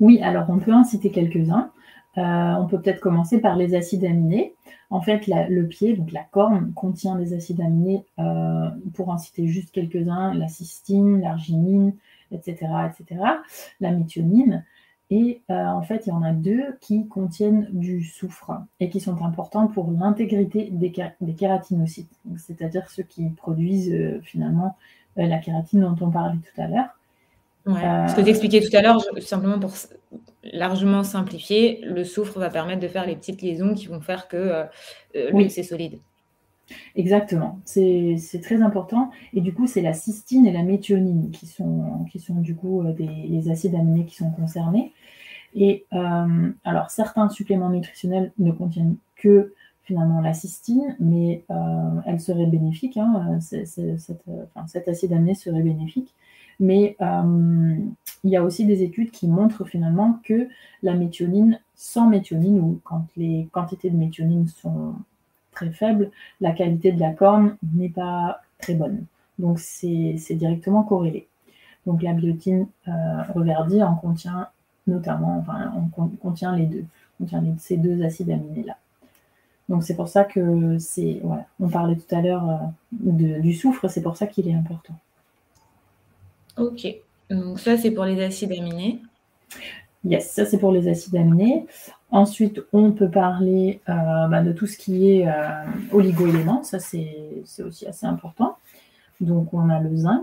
Oui, 0.00 0.20
alors 0.22 0.46
on 0.48 0.58
peut 0.58 0.72
en 0.72 0.84
citer 0.84 1.10
quelques-uns. 1.10 1.70
Euh, 2.16 2.54
on 2.54 2.66
peut 2.66 2.80
peut-être 2.80 3.00
commencer 3.00 3.40
par 3.40 3.56
les 3.56 3.74
acides 3.74 4.04
aminés. 4.04 4.54
En 4.90 5.00
fait, 5.00 5.26
le 5.26 5.66
pied, 5.66 5.96
donc 5.96 6.12
la 6.12 6.22
corne, 6.22 6.72
contient 6.74 7.16
des 7.16 7.34
acides 7.34 7.60
aminés, 7.60 8.04
euh, 8.18 8.68
pour 8.94 9.08
en 9.08 9.18
citer 9.18 9.48
juste 9.48 9.72
quelques-uns, 9.72 10.34
la 10.34 10.46
cystine, 10.46 11.20
l'arginine, 11.20 11.94
etc., 12.30 12.66
etc., 12.88 13.20
la 13.80 13.90
méthionine. 13.90 14.64
Et 15.10 15.42
euh, 15.50 15.66
en 15.66 15.82
fait, 15.82 16.06
il 16.06 16.10
y 16.10 16.12
en 16.12 16.22
a 16.22 16.32
deux 16.32 16.76
qui 16.80 17.08
contiennent 17.08 17.68
du 17.72 18.04
soufre 18.04 18.52
et 18.80 18.88
qui 18.88 19.00
sont 19.00 19.22
importants 19.24 19.66
pour 19.66 19.90
l'intégrité 19.90 20.70
des, 20.70 20.92
kératinocytes, 20.92 22.12
c'est-à-dire 22.36 22.88
ceux 22.88 23.02
qui 23.02 23.28
produisent 23.30 24.20
finalement 24.22 24.76
la 25.16 25.38
kératine 25.38 25.80
dont 25.80 25.96
on 26.00 26.10
parlait 26.10 26.38
tout 26.38 26.60
à 26.60 26.68
l'heure. 26.68 26.96
Ouais. 27.66 28.08
Ce 28.08 28.14
que 28.14 28.20
tu 28.20 28.28
expliquais 28.28 28.60
tout 28.60 28.76
à 28.76 28.82
l'heure, 28.82 29.02
simplement 29.20 29.58
pour 29.58 29.72
largement 30.52 31.02
simplifier, 31.02 31.80
le 31.82 32.04
soufre 32.04 32.38
va 32.38 32.50
permettre 32.50 32.80
de 32.80 32.88
faire 32.88 33.06
les 33.06 33.16
petites 33.16 33.40
liaisons 33.42 33.74
qui 33.74 33.86
vont 33.86 34.00
faire 34.00 34.28
que 34.28 34.36
euh, 34.36 34.64
euh 35.16 35.30
oui. 35.32 35.50
c'est 35.50 35.62
solide. 35.62 35.98
Exactement, 36.96 37.60
c'est 37.64 38.40
très 38.42 38.62
important. 38.62 39.10
Et 39.34 39.42
du 39.42 39.52
coup, 39.52 39.66
c'est 39.66 39.82
la 39.82 39.92
cystine 39.92 40.46
et 40.46 40.52
la 40.52 40.62
méthionine 40.62 41.30
qui 41.30 41.46
sont, 41.46 42.06
qui 42.10 42.20
sont 42.20 42.36
du 42.36 42.54
coup 42.54 42.82
euh, 42.82 42.92
des, 42.92 43.06
les 43.06 43.50
acides 43.50 43.74
aminés 43.74 44.06
qui 44.06 44.16
sont 44.16 44.30
concernés. 44.30 44.92
Et 45.54 45.84
euh, 45.92 46.50
alors, 46.64 46.90
certains 46.90 47.28
suppléments 47.28 47.68
nutritionnels 47.68 48.32
ne 48.38 48.50
contiennent 48.50 48.96
que 49.16 49.52
finalement 49.84 50.22
la 50.22 50.32
cystine, 50.32 50.96
mais 50.98 51.44
elle 52.06 52.18
serait 52.18 52.46
bénéfique, 52.46 52.96
hein, 52.96 53.38
cet 53.40 54.88
acide 54.88 55.12
aminé 55.12 55.34
serait 55.34 55.60
bénéfique. 55.60 56.14
Mais 56.60 56.96
euh, 57.00 57.76
il 58.24 58.30
y 58.30 58.36
a 58.36 58.42
aussi 58.42 58.64
des 58.66 58.82
études 58.82 59.10
qui 59.10 59.28
montrent 59.28 59.64
finalement 59.64 60.20
que 60.24 60.48
la 60.82 60.94
méthionine, 60.94 61.60
sans 61.74 62.08
méthionine, 62.08 62.60
ou 62.60 62.80
quand 62.84 63.06
les 63.16 63.48
quantités 63.52 63.90
de 63.90 63.96
méthionine 63.96 64.46
sont 64.48 64.94
très 65.52 65.70
faibles, 65.70 66.10
la 66.40 66.52
qualité 66.52 66.92
de 66.92 67.00
la 67.00 67.12
corne 67.12 67.56
n'est 67.74 67.88
pas 67.88 68.40
très 68.58 68.74
bonne. 68.74 69.04
Donc 69.38 69.58
c'est 69.58 70.34
directement 70.34 70.82
corrélé. 70.82 71.26
Donc 71.86 72.02
la 72.02 72.12
biotine 72.12 72.66
euh, 72.88 73.22
reverdie 73.34 73.82
en 73.82 73.94
contient 73.96 74.48
notamment, 74.86 75.38
enfin, 75.38 75.72
on 75.96 76.08
contient 76.08 76.54
les 76.56 76.66
deux, 76.66 76.84
contient 77.18 77.42
ces 77.58 77.76
deux 77.76 78.02
acides 78.02 78.30
aminés-là. 78.30 78.76
Donc 79.68 79.82
c'est 79.82 79.96
pour 79.96 80.08
ça 80.08 80.24
que 80.24 80.78
c'est, 80.78 81.20
voilà, 81.22 81.46
on 81.58 81.68
parlait 81.68 81.96
tout 81.96 82.14
à 82.14 82.20
l'heure 82.20 82.48
euh, 82.50 83.38
du 83.40 83.54
soufre, 83.54 83.88
c'est 83.88 84.02
pour 84.02 84.16
ça 84.16 84.26
qu'il 84.26 84.46
est 84.48 84.54
important. 84.54 84.94
Ok. 86.58 86.86
Donc 87.30 87.58
ça, 87.58 87.76
c'est 87.76 87.90
pour 87.90 88.04
les 88.04 88.22
acides 88.22 88.52
aminés. 88.52 89.00
Yes, 90.04 90.30
ça 90.30 90.44
c'est 90.44 90.58
pour 90.58 90.72
les 90.72 90.88
acides 90.88 91.16
aminés. 91.16 91.66
Ensuite, 92.10 92.60
on 92.72 92.92
peut 92.92 93.10
parler 93.10 93.80
euh, 93.88 94.28
bah, 94.28 94.42
de 94.42 94.52
tout 94.52 94.66
ce 94.66 94.76
qui 94.76 95.10
est 95.10 95.26
euh, 95.26 95.64
oligo-éléments. 95.90 96.62
Ça, 96.62 96.78
c'est 96.78 97.42
aussi 97.58 97.86
assez 97.86 98.06
important. 98.06 98.56
Donc, 99.20 99.52
on 99.52 99.68
a 99.70 99.80
le 99.80 99.96
zinc. 99.96 100.22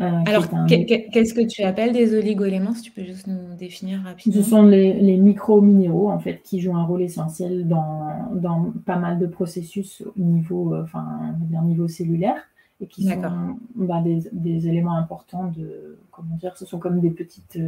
Euh, 0.00 0.10
Alors, 0.26 0.46
qu'est-ce 0.68 1.34
que 1.34 1.46
tu 1.46 1.64
appelles 1.64 1.92
des 1.92 2.16
oligoéléments, 2.16 2.72
si 2.72 2.82
tu 2.82 2.92
peux 2.92 3.04
juste 3.04 3.26
nous 3.26 3.56
définir 3.58 4.00
rapidement 4.04 4.42
Ce 4.42 4.48
sont 4.48 4.62
les, 4.62 5.16
micro-minéraux, 5.16 6.08
en 6.08 6.20
fait, 6.20 6.40
qui 6.44 6.60
jouent 6.60 6.76
un 6.76 6.84
rôle 6.84 7.02
essentiel 7.02 7.66
dans, 7.66 8.30
dans 8.32 8.72
pas 8.86 8.96
mal 8.96 9.18
de 9.18 9.26
processus 9.26 10.02
au 10.02 10.22
niveau, 10.22 10.76
enfin, 10.76 11.34
niveau 11.64 11.88
cellulaire, 11.88 12.40
et 12.80 12.86
qui 12.86 13.04
sont 13.04 13.58
bah, 13.74 14.02
des, 14.02 14.68
éléments 14.68 14.96
importants 14.96 15.52
de, 15.56 15.98
comment 16.10 16.36
dire, 16.36 16.56
ce 16.56 16.64
sont 16.64 16.78
comme 16.78 17.00
des 17.00 17.10
petites, 17.10 17.58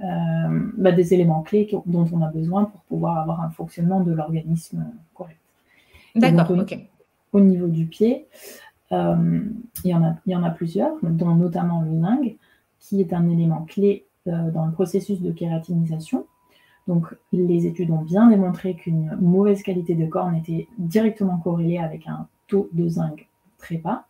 euh, 0.00 0.70
bah, 0.76 0.92
des 0.92 1.14
éléments 1.14 1.42
clés 1.42 1.68
dont 1.86 2.06
on 2.12 2.22
a 2.22 2.28
besoin 2.28 2.64
pour 2.64 2.80
pouvoir 2.82 3.18
avoir 3.18 3.42
un 3.42 3.50
fonctionnement 3.50 4.00
de 4.00 4.12
l'organisme 4.12 4.86
correct. 5.14 5.38
D'accord, 6.14 6.50
ok. 6.58 6.78
Au 7.32 7.40
niveau 7.40 7.68
du 7.68 7.86
pied, 7.86 8.26
euh, 8.92 9.42
il, 9.84 9.90
y 9.90 9.94
en 9.94 10.02
a, 10.02 10.16
il 10.24 10.32
y 10.32 10.36
en 10.36 10.42
a 10.44 10.50
plusieurs, 10.50 10.92
dont 11.02 11.34
notamment 11.34 11.82
le 11.82 12.00
zinc, 12.00 12.36
qui 12.80 13.00
est 13.00 13.12
un 13.12 13.28
élément 13.28 13.62
clé 13.62 14.06
euh, 14.26 14.50
dans 14.50 14.66
le 14.66 14.72
processus 14.72 15.20
de 15.20 15.30
kératinisation. 15.30 16.26
Donc, 16.86 17.14
les 17.32 17.66
études 17.66 17.90
ont 17.90 18.00
bien 18.00 18.28
démontré 18.28 18.74
qu'une 18.74 19.14
mauvaise 19.20 19.62
qualité 19.62 19.94
de 19.94 20.06
corne 20.06 20.34
était 20.36 20.68
directement 20.78 21.36
corrélée 21.36 21.78
avec 21.78 22.06
un 22.06 22.28
taux 22.46 22.70
de 22.72 22.88
zinc 22.88 23.28
très 23.58 23.76
bas. 23.76 24.06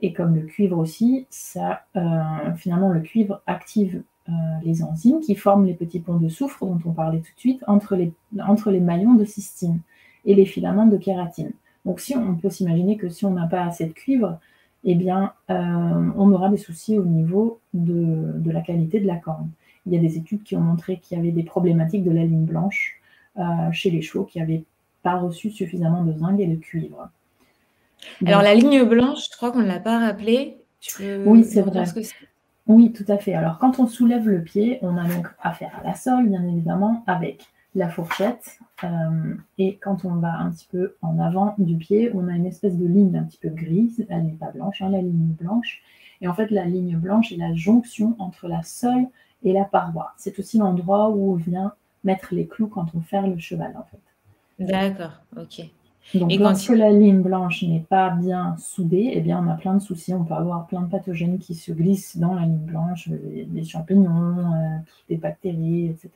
Et 0.00 0.12
comme 0.12 0.34
le 0.34 0.42
cuivre 0.42 0.78
aussi, 0.78 1.26
ça, 1.30 1.82
euh, 1.96 2.54
finalement, 2.56 2.90
le 2.90 3.00
cuivre 3.00 3.42
active 3.46 4.02
les 4.64 4.82
enzymes 4.82 5.20
qui 5.20 5.36
forment 5.36 5.66
les 5.66 5.74
petits 5.74 6.00
ponts 6.00 6.16
de 6.16 6.28
soufre 6.28 6.66
dont 6.66 6.80
on 6.84 6.90
parlait 6.90 7.20
tout 7.20 7.32
de 7.32 7.38
suite 7.38 7.62
entre 7.68 7.94
les, 7.94 8.12
entre 8.44 8.72
les 8.72 8.80
maillons 8.80 9.14
de 9.14 9.24
cystine 9.24 9.78
et 10.24 10.34
les 10.34 10.46
filaments 10.46 10.86
de 10.86 10.96
kératine. 10.96 11.52
Donc 11.84 12.00
si 12.00 12.16
on 12.16 12.34
peut 12.34 12.50
s'imaginer 12.50 12.96
que 12.96 13.08
si 13.08 13.24
on 13.24 13.30
n'a 13.30 13.46
pas 13.46 13.62
assez 13.62 13.86
de 13.86 13.92
cuivre, 13.92 14.38
eh 14.84 14.94
bien, 14.94 15.32
euh, 15.50 16.10
on 16.16 16.32
aura 16.32 16.48
des 16.48 16.56
soucis 16.56 16.98
au 16.98 17.04
niveau 17.04 17.60
de, 17.74 18.50
la 18.50 18.60
qualité 18.60 19.00
de 19.00 19.06
la 19.06 19.16
corne. 19.16 19.50
Il 19.86 19.92
y 19.92 19.96
a 19.96 20.00
des 20.00 20.16
études 20.16 20.42
qui 20.42 20.56
ont 20.56 20.60
montré 20.60 20.98
qu'il 20.98 21.16
y 21.16 21.20
avait 21.20 21.32
des 21.32 21.44
problématiques 21.44 22.04
de 22.04 22.10
la 22.10 22.24
ligne 22.24 22.44
blanche 22.44 23.00
euh, 23.38 23.42
chez 23.72 23.90
les 23.90 24.02
chevaux 24.02 24.24
qui 24.24 24.38
n'avaient 24.38 24.64
pas 25.02 25.16
reçu 25.16 25.50
suffisamment 25.50 26.04
de 26.04 26.12
zinc 26.12 26.38
et 26.40 26.46
de 26.46 26.56
cuivre. 26.56 27.08
Alors 28.24 28.42
la 28.42 28.54
ligne 28.54 28.84
blanche, 28.84 29.28
je 29.30 29.36
crois 29.36 29.52
qu'on 29.52 29.60
ne 29.60 29.66
l'a 29.66 29.80
pas 29.80 29.98
rappelé. 29.98 30.58
oui, 30.98 31.44
c'est 31.44 31.62
vrai. 31.62 31.84
oui, 32.66 32.92
tout 32.92 33.04
à 33.08 33.18
fait. 33.18 33.34
Alors 33.34 33.58
quand 33.58 33.78
on 33.78 33.86
soulève 33.86 34.28
le 34.28 34.42
pied, 34.42 34.78
on 34.82 34.96
a 34.96 35.04
donc 35.04 35.28
affaire 35.40 35.72
à 35.82 35.86
la 35.86 35.94
sole, 35.94 36.28
bien 36.28 36.44
évidemment, 36.44 37.04
avec 37.06 37.46
la 37.74 37.88
fourchette. 37.88 38.58
Euh, 38.84 39.34
et 39.58 39.76
quand 39.76 40.04
on 40.04 40.14
va 40.16 40.38
un 40.38 40.50
petit 40.50 40.66
peu 40.70 40.96
en 41.02 41.18
avant 41.18 41.54
du 41.58 41.76
pied, 41.76 42.10
on 42.14 42.28
a 42.28 42.32
une 42.32 42.46
espèce 42.46 42.76
de 42.76 42.86
ligne 42.86 43.16
un 43.16 43.24
petit 43.24 43.38
peu 43.38 43.50
grise. 43.50 44.04
Elle 44.08 44.24
n'est 44.24 44.32
pas 44.32 44.50
blanche, 44.50 44.82
hein, 44.82 44.88
la 44.90 45.02
ligne 45.02 45.34
blanche. 45.38 45.82
Et 46.20 46.28
en 46.28 46.34
fait, 46.34 46.50
la 46.50 46.64
ligne 46.64 46.96
blanche 46.96 47.32
est 47.32 47.36
la 47.36 47.54
jonction 47.54 48.16
entre 48.18 48.48
la 48.48 48.62
sole 48.62 49.06
et 49.44 49.52
la 49.52 49.64
paroi. 49.64 50.14
C'est 50.16 50.38
aussi 50.38 50.58
l'endroit 50.58 51.10
où 51.10 51.32
on 51.32 51.36
vient 51.36 51.74
mettre 52.04 52.34
les 52.34 52.46
clous 52.46 52.68
quand 52.68 52.86
on 52.94 53.00
fait 53.00 53.20
le 53.20 53.38
cheval, 53.38 53.74
en 53.76 53.84
fait. 53.84 54.00
D'accord, 54.58 55.20
ok. 55.36 55.68
Donc, 56.14 56.32
et 56.32 56.38
lorsque 56.38 56.70
la 56.70 56.90
ligne 56.90 57.20
blanche 57.20 57.62
n'est 57.64 57.84
pas 57.88 58.10
bien 58.10 58.56
soudée, 58.58 59.10
eh 59.14 59.20
bien, 59.20 59.42
on 59.44 59.50
a 59.50 59.54
plein 59.54 59.74
de 59.74 59.80
soucis. 59.80 60.14
On 60.14 60.24
peut 60.24 60.34
avoir 60.34 60.66
plein 60.66 60.82
de 60.82 60.90
pathogènes 60.90 61.38
qui 61.38 61.54
se 61.54 61.72
glissent 61.72 62.16
dans 62.16 62.34
la 62.34 62.42
ligne 62.42 62.58
blanche, 62.58 63.08
euh, 63.10 63.44
des 63.46 63.64
champignons, 63.64 64.38
euh, 64.38 64.78
des 65.08 65.16
bactéries, 65.16 65.88
etc. 65.88 66.10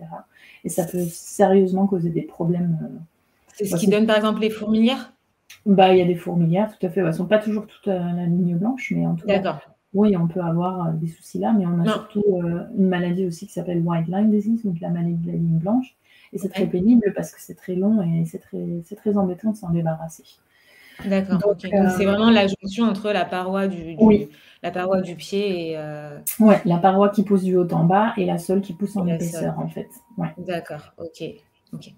Et 0.65 0.69
ça 0.69 0.85
peut 0.85 1.05
sérieusement 1.09 1.87
causer 1.87 2.11
des 2.11 2.23
problèmes. 2.23 2.79
Euh, 2.83 2.99
C'est 3.53 3.65
ce 3.65 3.77
qui 3.77 3.89
donne, 3.89 4.07
par 4.07 4.17
exemple, 4.17 4.41
les 4.41 4.51
fourmilières? 4.51 5.13
Bah, 5.67 5.93
Il 5.93 5.99
y 5.99 6.03
a 6.03 6.07
des 6.07 6.15
fourmilières, 6.15 6.77
tout 6.79 6.87
à 6.87 6.91
fait. 6.91 7.01
Elles 7.01 7.07
ne 7.07 7.13
sont 7.13 7.27
pas 7.27 7.39
toujours 7.39 7.67
toute 7.67 7.87
la 7.87 8.27
ligne 8.27 8.57
blanche, 8.57 8.93
mais 8.95 9.07
en 9.07 9.17
tout 9.17 9.27
cas, 9.27 9.61
oui, 9.93 10.17
on 10.17 10.29
peut 10.29 10.41
avoir 10.41 10.93
des 10.93 11.09
soucis 11.09 11.41
là, 11.41 11.53
mais 11.53 11.67
on 11.67 11.81
a 11.81 11.85
surtout 11.85 12.23
une 12.79 12.87
maladie 12.87 13.27
aussi 13.27 13.49
qui 13.49 13.53
s'appelle 13.53 13.83
white 13.85 14.07
line 14.07 14.31
disease, 14.31 14.65
donc 14.65 14.79
la 14.81 14.89
maladie 14.89 15.15
de 15.15 15.27
la 15.27 15.33
ligne 15.33 15.59
blanche 15.59 15.97
et 16.33 16.39
c'est 16.39 16.49
très 16.49 16.67
pénible 16.67 17.13
parce 17.15 17.33
que 17.33 17.41
c'est 17.41 17.55
très 17.55 17.75
long 17.75 18.03
et 18.03 18.25
c'est 18.25 18.39
très, 18.39 18.59
très 18.97 19.17
embêtant 19.17 19.51
de 19.51 19.57
s'en 19.57 19.71
débarrasser. 19.71 20.25
D'accord. 21.07 21.39
Donc, 21.39 21.57
c'est 21.61 21.75
euh, 21.75 22.11
vraiment 22.11 22.31
la 22.31 22.47
jonction 22.47 22.85
entre 22.85 23.11
la 23.11 23.25
paroi 23.25 23.69
du, 23.69 23.97
la 24.63 24.71
paroi 24.71 25.01
du 25.01 25.17
pied 25.17 25.71
et. 25.71 25.79
Euh... 25.79 26.19
Ouais, 26.39 26.61
la 26.65 26.79
paroi 26.79 27.09
qui 27.09 27.23
pousse 27.23 27.43
du 27.43 27.57
haut 27.57 27.71
en 27.73 27.85
bas 27.85 28.13
et 28.17 28.27
la 28.27 28.39
seule 28.39 28.61
qui 28.61 28.75
pousse 28.75 28.97
en 28.97 29.07
épaisseur, 29.07 29.59
en 29.59 29.69
fait. 29.69 29.89
Ouais. 30.19 30.29
D'accord. 30.39 30.93
Ok. 30.99 31.25
Ok. 31.73 31.95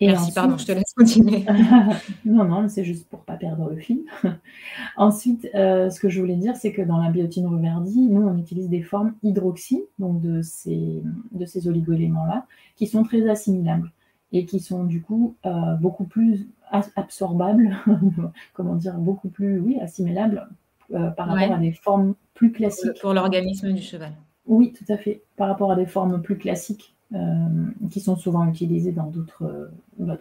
Merci, 0.00 0.32
pardon, 0.32 0.58
je 0.58 0.66
te 0.66 0.72
laisse 0.72 0.92
continuer. 0.94 1.44
non, 2.24 2.44
non, 2.44 2.68
c'est 2.68 2.84
juste 2.84 3.08
pour 3.08 3.20
ne 3.20 3.24
pas 3.24 3.36
perdre 3.36 3.70
le 3.70 3.76
fil. 3.76 4.04
ensuite, 4.96 5.48
euh, 5.54 5.88
ce 5.88 6.00
que 6.00 6.08
je 6.08 6.20
voulais 6.20 6.36
dire, 6.36 6.54
c'est 6.56 6.72
que 6.72 6.82
dans 6.82 6.98
la 6.98 7.10
biotine 7.10 7.46
reverdie, 7.46 8.06
nous, 8.06 8.22
on 8.22 8.36
utilise 8.36 8.68
des 8.68 8.82
formes 8.82 9.14
hydroxy, 9.22 9.84
donc 9.98 10.20
de 10.20 10.42
ces, 10.42 11.02
de 11.32 11.46
ces 11.46 11.66
oligoéléments-là, 11.66 12.46
qui 12.76 12.86
sont 12.86 13.04
très 13.04 13.28
assimilables 13.28 13.90
et 14.32 14.44
qui 14.44 14.60
sont 14.60 14.84
du 14.84 15.00
coup 15.00 15.36
euh, 15.46 15.74
beaucoup 15.76 16.04
plus 16.04 16.46
absorbables, 16.70 17.76
comment 18.52 18.74
dire, 18.74 18.94
beaucoup 18.98 19.28
plus, 19.28 19.60
oui, 19.60 19.78
assimilables 19.80 20.46
euh, 20.92 21.10
par 21.10 21.28
rapport 21.28 21.54
à 21.54 21.58
des 21.58 21.72
formes 21.72 22.14
plus 22.34 22.52
classiques. 22.52 23.00
Pour 23.00 23.14
l'organisme 23.14 23.72
du 23.72 23.82
cheval. 23.82 24.12
Oui, 24.46 24.72
tout 24.72 24.92
à 24.92 24.98
fait. 24.98 25.22
Par 25.36 25.48
rapport 25.48 25.72
à 25.72 25.76
des 25.76 25.86
formes 25.86 26.20
plus 26.20 26.36
classiques 26.36 26.95
euh, 27.14 27.46
qui 27.88 28.00
sont 28.00 28.16
souvent 28.16 28.48
utilisés 28.48 28.90
dans 28.90 29.06
d'autres 29.06 29.44
euh, 29.44 29.70
bah, 29.96 30.18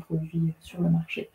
produits 0.00 0.52
sur 0.58 0.82
le 0.82 0.90
marché. 0.90 1.30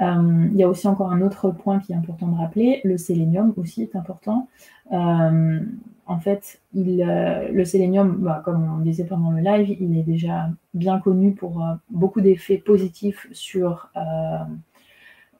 Euh, 0.00 0.48
il 0.50 0.56
y 0.56 0.64
a 0.64 0.68
aussi 0.68 0.88
encore 0.88 1.12
un 1.12 1.22
autre 1.22 1.52
point 1.52 1.78
qui 1.78 1.92
est 1.92 1.94
important 1.94 2.26
de 2.26 2.36
rappeler, 2.36 2.80
le 2.82 2.98
sélénium 2.98 3.54
aussi 3.56 3.82
est 3.82 3.94
important. 3.94 4.48
en 4.90 6.18
fait, 6.20 6.60
le 6.74 7.64
sélénium, 7.64 8.16
bah, 8.16 8.42
comme 8.44 8.68
on 8.68 8.78
disait 8.78 9.04
pendant 9.04 9.30
le 9.30 9.40
live, 9.40 9.76
il 9.78 9.96
est 9.96 10.02
déjà 10.02 10.50
bien 10.74 10.98
connu 10.98 11.32
pour 11.32 11.64
beaucoup 11.88 12.20
d'effets 12.20 12.58
positifs 12.58 13.28
sur 13.30 13.90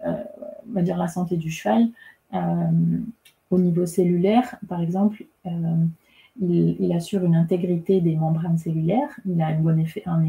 va 0.05 0.83
dire 0.83 0.99
la 0.99 1.09
santé 1.09 1.37
du 1.37 1.51
cheval. 1.51 1.89
au 3.51 3.59
niveau 3.59 3.87
cellulaire, 3.87 4.57
par 4.69 4.81
exemple, 4.81 5.25
il, 6.41 6.93
assure 6.93 7.25
une 7.25 7.35
intégrité 7.35 8.01
des 8.01 8.17
membranes 8.17 8.59
cellulaires, 8.59 9.11
il 9.27 9.41
a 9.43 9.49
un 9.49 9.59
bon 9.59 9.79
effet, 9.79 10.03
un 10.07 10.23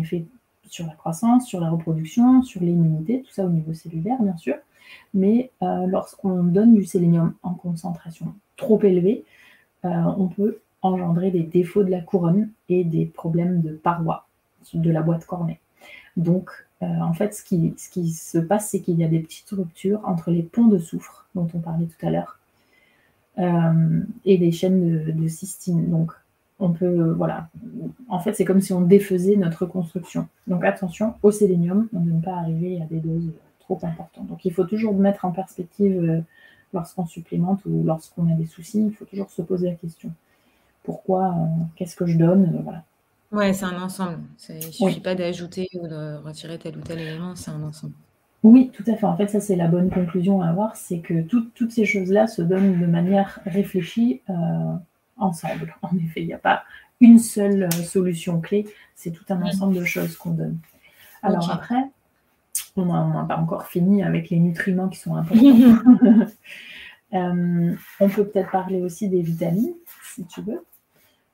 sur 0.69 0.85
la 0.85 0.93
croissance, 0.93 1.47
sur 1.47 1.59
la 1.59 1.69
reproduction, 1.69 2.41
sur 2.43 2.61
l'immunité, 2.61 3.23
tout 3.25 3.31
ça 3.31 3.45
au 3.45 3.49
niveau 3.49 3.73
cellulaire 3.73 4.21
bien 4.21 4.37
sûr. 4.37 4.55
Mais 5.13 5.51
euh, 5.61 5.85
lorsqu'on 5.87 6.43
donne 6.43 6.75
du 6.75 6.85
sélénium 6.85 7.33
en 7.43 7.53
concentration 7.53 8.33
trop 8.55 8.81
élevée, 8.81 9.23
euh, 9.85 9.89
on 10.17 10.27
peut 10.27 10.59
engendrer 10.81 11.31
des 11.31 11.43
défauts 11.43 11.83
de 11.83 11.91
la 11.91 12.01
couronne 12.01 12.49
et 12.69 12.83
des 12.83 13.05
problèmes 13.05 13.61
de 13.61 13.71
paroi 13.71 14.25
de 14.73 14.91
la 14.91 15.01
boîte 15.01 15.25
cornée. 15.25 15.59
Donc, 16.17 16.51
euh, 16.81 16.85
en 16.85 17.13
fait, 17.13 17.33
ce 17.33 17.43
qui, 17.43 18.09
se 18.09 18.37
passe, 18.37 18.69
c'est 18.69 18.81
qu'il 18.81 18.99
y 18.99 19.03
a 19.03 19.07
des 19.07 19.19
petites 19.19 19.49
ruptures 19.49 20.01
entre 20.05 20.31
les 20.31 20.43
ponts 20.43 20.67
de 20.67 20.77
soufre 20.77 21.27
dont 21.35 21.47
on 21.53 21.59
parlait 21.59 21.85
tout 21.85 22.05
à 22.05 22.09
l'heure 22.09 22.38
et 23.37 24.37
des 24.37 24.51
chaînes 24.51 25.13
de, 25.13 25.27
cystine. 25.27 25.89
Donc, 25.89 26.11
on 26.59 26.71
peut, 26.71 27.11
voilà, 27.11 27.47
en 28.09 28.19
fait, 28.19 28.33
c'est 28.33 28.43
comme 28.43 28.59
si 28.59 28.73
on 28.73 28.81
défaisait 28.81 29.37
notre 29.37 29.65
construction. 29.65 30.27
Donc, 30.47 30.65
attention 30.65 31.13
au 31.23 31.31
sélénium, 31.31 31.87
on 31.93 32.01
ne 32.01 32.21
pas 32.21 32.35
arriver 32.35 32.81
à 32.81 32.85
des 32.85 32.99
doses 32.99 33.31
trop 33.61 33.79
importantes. 33.83 34.27
Donc, 34.27 34.43
il 34.45 34.53
faut 34.53 34.65
toujours 34.65 34.93
mettre 34.93 35.25
en 35.25 35.31
perspective 35.31 36.03
euh, 36.03 36.21
lorsqu'on 36.73 37.05
supplémente 37.05 37.61
ou 37.65 37.83
lorsqu'on 37.85 38.29
a 38.29 38.35
des 38.35 38.45
soucis, 38.45 38.83
il 38.85 38.93
faut 38.93 39.05
toujours 39.05 39.29
se 39.29 39.41
poser 39.41 39.69
la 39.69 39.75
question. 39.75 40.11
Pourquoi 40.83 41.27
euh, 41.27 41.63
Qu'est-ce 41.75 41.95
que 41.95 42.05
je 42.05 42.17
donne 42.17 42.59
voilà. 42.63 42.83
Ouais, 43.31 43.53
c'est 43.53 43.65
un 43.65 43.79
ensemble. 43.81 44.19
Il 44.49 44.55
ne 44.55 44.61
suffit 44.61 45.01
pas 45.01 45.13
d'ajouter 45.13 45.67
ou 45.75 45.87
de 45.87 46.17
retirer 46.17 46.57
tel 46.57 46.77
ou 46.77 46.81
tel 46.81 46.99
élément, 46.99 47.35
c'est 47.35 47.51
un 47.51 47.61
ensemble. 47.61 47.93
Oui, 48.43 48.71
tout 48.73 48.83
à 48.87 48.95
fait. 48.95 49.05
En 49.05 49.17
fait, 49.17 49.27
ça, 49.27 49.39
c'est 49.39 49.55
la 49.55 49.67
bonne 49.67 49.89
conclusion 49.89 50.41
à 50.41 50.47
avoir, 50.47 50.75
c'est 50.75 50.99
que 50.99 51.21
toutes 51.21 51.71
ces 51.71 51.85
choses-là 51.85 52.27
se 52.27 52.41
donnent 52.41 52.79
de 52.79 52.85
manière 52.85 53.39
réfléchie 53.45 54.21
euh, 54.29 54.33
ensemble. 55.17 55.75
En 55.81 55.95
effet, 55.97 56.21
il 56.21 56.27
n'y 56.27 56.33
a 56.33 56.37
pas 56.39 56.63
une 57.01 57.19
seule 57.19 57.63
euh, 57.63 57.71
solution 57.71 58.39
clé, 58.39 58.65
c'est 58.95 59.11
tout 59.11 59.25
un 59.29 59.41
ensemble 59.41 59.75
de 59.75 59.83
choses 59.83 60.15
qu'on 60.17 60.31
donne. 60.31 60.57
Alors 61.21 61.51
après, 61.51 61.83
on 62.75 62.85
n'a 62.85 63.25
pas 63.27 63.37
encore 63.37 63.67
fini 63.67 64.03
avec 64.03 64.29
les 64.29 64.39
nutriments 64.39 64.89
qui 64.89 64.99
sont 64.99 65.15
importants. 65.15 65.39
Euh, 67.11 67.73
on 67.99 68.07
peut 68.07 68.23
peut-être 68.23 68.51
parler 68.51 68.83
aussi 68.83 69.09
des 69.09 69.23
vitamines, 69.23 69.73
si 70.13 70.23
tu 70.25 70.41
veux. 70.41 70.63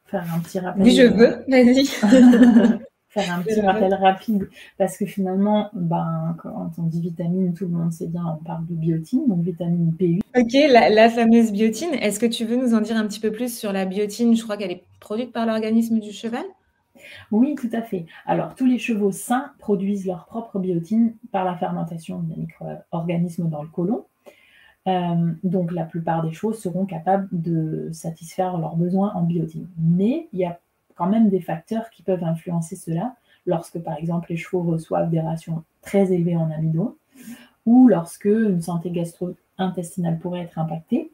Faire 0.06 0.24
un 0.34 0.40
petit 0.40 0.58
rappel. 0.58 0.84
Oui, 0.84 0.96
je 0.96 1.02
veux, 1.02 1.44
vas-y. 1.50 2.80
faire 3.16 3.34
un 3.34 3.42
petit 3.42 3.62
rappel 3.62 3.94
rapide, 3.94 4.50
parce 4.78 4.98
que 4.98 5.06
finalement, 5.06 5.70
ben, 5.74 6.36
quand 6.42 6.72
on 6.78 6.84
dit 6.84 7.02
vitamine, 7.02 7.54
tout 7.54 7.66
le 7.66 7.72
monde 7.72 7.92
sait 7.92 8.08
bien, 8.08 8.24
on 8.26 8.44
parle 8.44 8.66
de 8.68 8.74
biotine, 8.74 9.28
donc 9.28 9.42
vitamine 9.42 9.96
B8. 9.98 10.22
Ok, 10.38 10.54
la, 10.70 11.10
fameuse 11.10 11.52
biotine, 11.52 11.94
est-ce 11.94 12.20
que 12.20 12.26
tu 12.26 12.46
veux 12.46 12.58
nous 12.58 12.74
en 12.74 12.82
dire 12.82 12.98
un 12.98 13.08
petit 13.08 13.22
peu 13.22 13.32
plus 13.32 13.58
sur 13.58 13.72
la 13.72 13.86
biotine? 13.86 14.36
Je 14.36 14.44
crois 14.44 14.58
qu'elle 14.58 14.72
est 14.72 14.84
produite 15.00 15.32
par 15.32 15.46
l'organisme 15.46 16.00
du 16.00 16.12
cheval 16.12 16.44
oui, 17.32 17.56
tout 17.56 17.70
à 17.74 17.82
fait. 17.82 18.06
Alors, 18.26 18.56
tous 18.56 18.66
les 18.66 18.80
chevaux 18.80 19.12
sains 19.12 19.52
produisent 19.60 20.08
leur 20.08 20.26
propre 20.26 20.60
biotine 20.60 21.14
par 21.32 21.46
la 21.46 21.56
fermentation 21.56 22.20
des 22.20 22.36
micro-organismes 22.36 23.50
dans 23.50 23.62
le 23.62 23.68
côlon. 23.68 24.06
Euh, 24.88 25.34
donc 25.44 25.72
la 25.72 25.84
plupart 25.84 26.24
des 26.24 26.32
chevaux 26.32 26.54
seront 26.54 26.86
capables 26.86 27.28
de 27.32 27.90
satisfaire 27.92 28.58
leurs 28.58 28.76
besoins 28.76 29.14
en 29.14 29.24
biotine. 29.24 29.68
Mais 29.78 30.30
il 30.32 30.40
y 30.40 30.46
a 30.46 30.60
quand 30.96 31.08
même 31.08 31.30
des 31.30 31.42
facteurs 31.42 31.90
qui 31.90 32.04
peuvent 32.04 32.24
influencer 32.24 32.76
cela 32.76 33.16
lorsque 33.46 33.80
par 33.80 33.98
exemple 33.98 34.28
les 34.30 34.38
chevaux 34.38 34.64
reçoivent 34.64 35.10
des 35.10 35.20
rations 35.20 35.64
très 35.82 36.12
élevées 36.12 36.36
en 36.36 36.50
amidon 36.52 36.96
ou 37.66 37.88
lorsque 37.88 38.26
une 38.26 38.62
santé 38.62 38.92
gastro-intestinale 38.92 40.20
pourrait 40.20 40.42
être 40.42 40.60
impactée. 40.60 41.12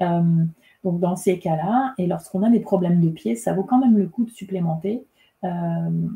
Euh, 0.00 0.44
donc 0.84 0.98
dans 1.00 1.16
ces 1.16 1.38
cas-là, 1.38 1.94
et 1.98 2.06
lorsqu'on 2.06 2.42
a 2.42 2.50
des 2.50 2.60
problèmes 2.60 3.00
de 3.00 3.10
pied, 3.10 3.36
ça 3.36 3.52
vaut 3.52 3.62
quand 3.62 3.78
même 3.78 3.96
le 3.96 4.08
coup 4.08 4.24
de 4.24 4.30
supplémenter 4.30 5.04
euh, 5.44 6.08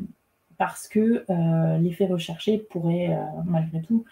parce 0.57 0.87
que 0.87 1.25
l'effet 1.79 2.07
recherché 2.07 2.57
pourrait 2.57 3.15
malgré 3.45 3.81
tout 3.81 4.05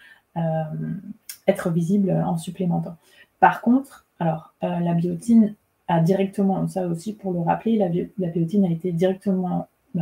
être 1.46 1.70
visible 1.70 2.10
en 2.10 2.36
supplémentant. 2.36 2.96
Par 3.40 3.60
contre, 3.60 4.06
alors, 4.18 4.54
euh, 4.62 4.80
la 4.80 4.94
biotine 4.94 5.54
a 5.88 6.00
directement, 6.00 6.66
ça 6.66 6.86
aussi 6.86 7.14
pour 7.14 7.32
le 7.32 7.40
rappeler, 7.40 7.76
la, 7.78 8.28
biotine 8.28 8.64
a 8.64 8.70
été 8.70 8.92
directement 8.92 9.68
euh, 9.96 10.00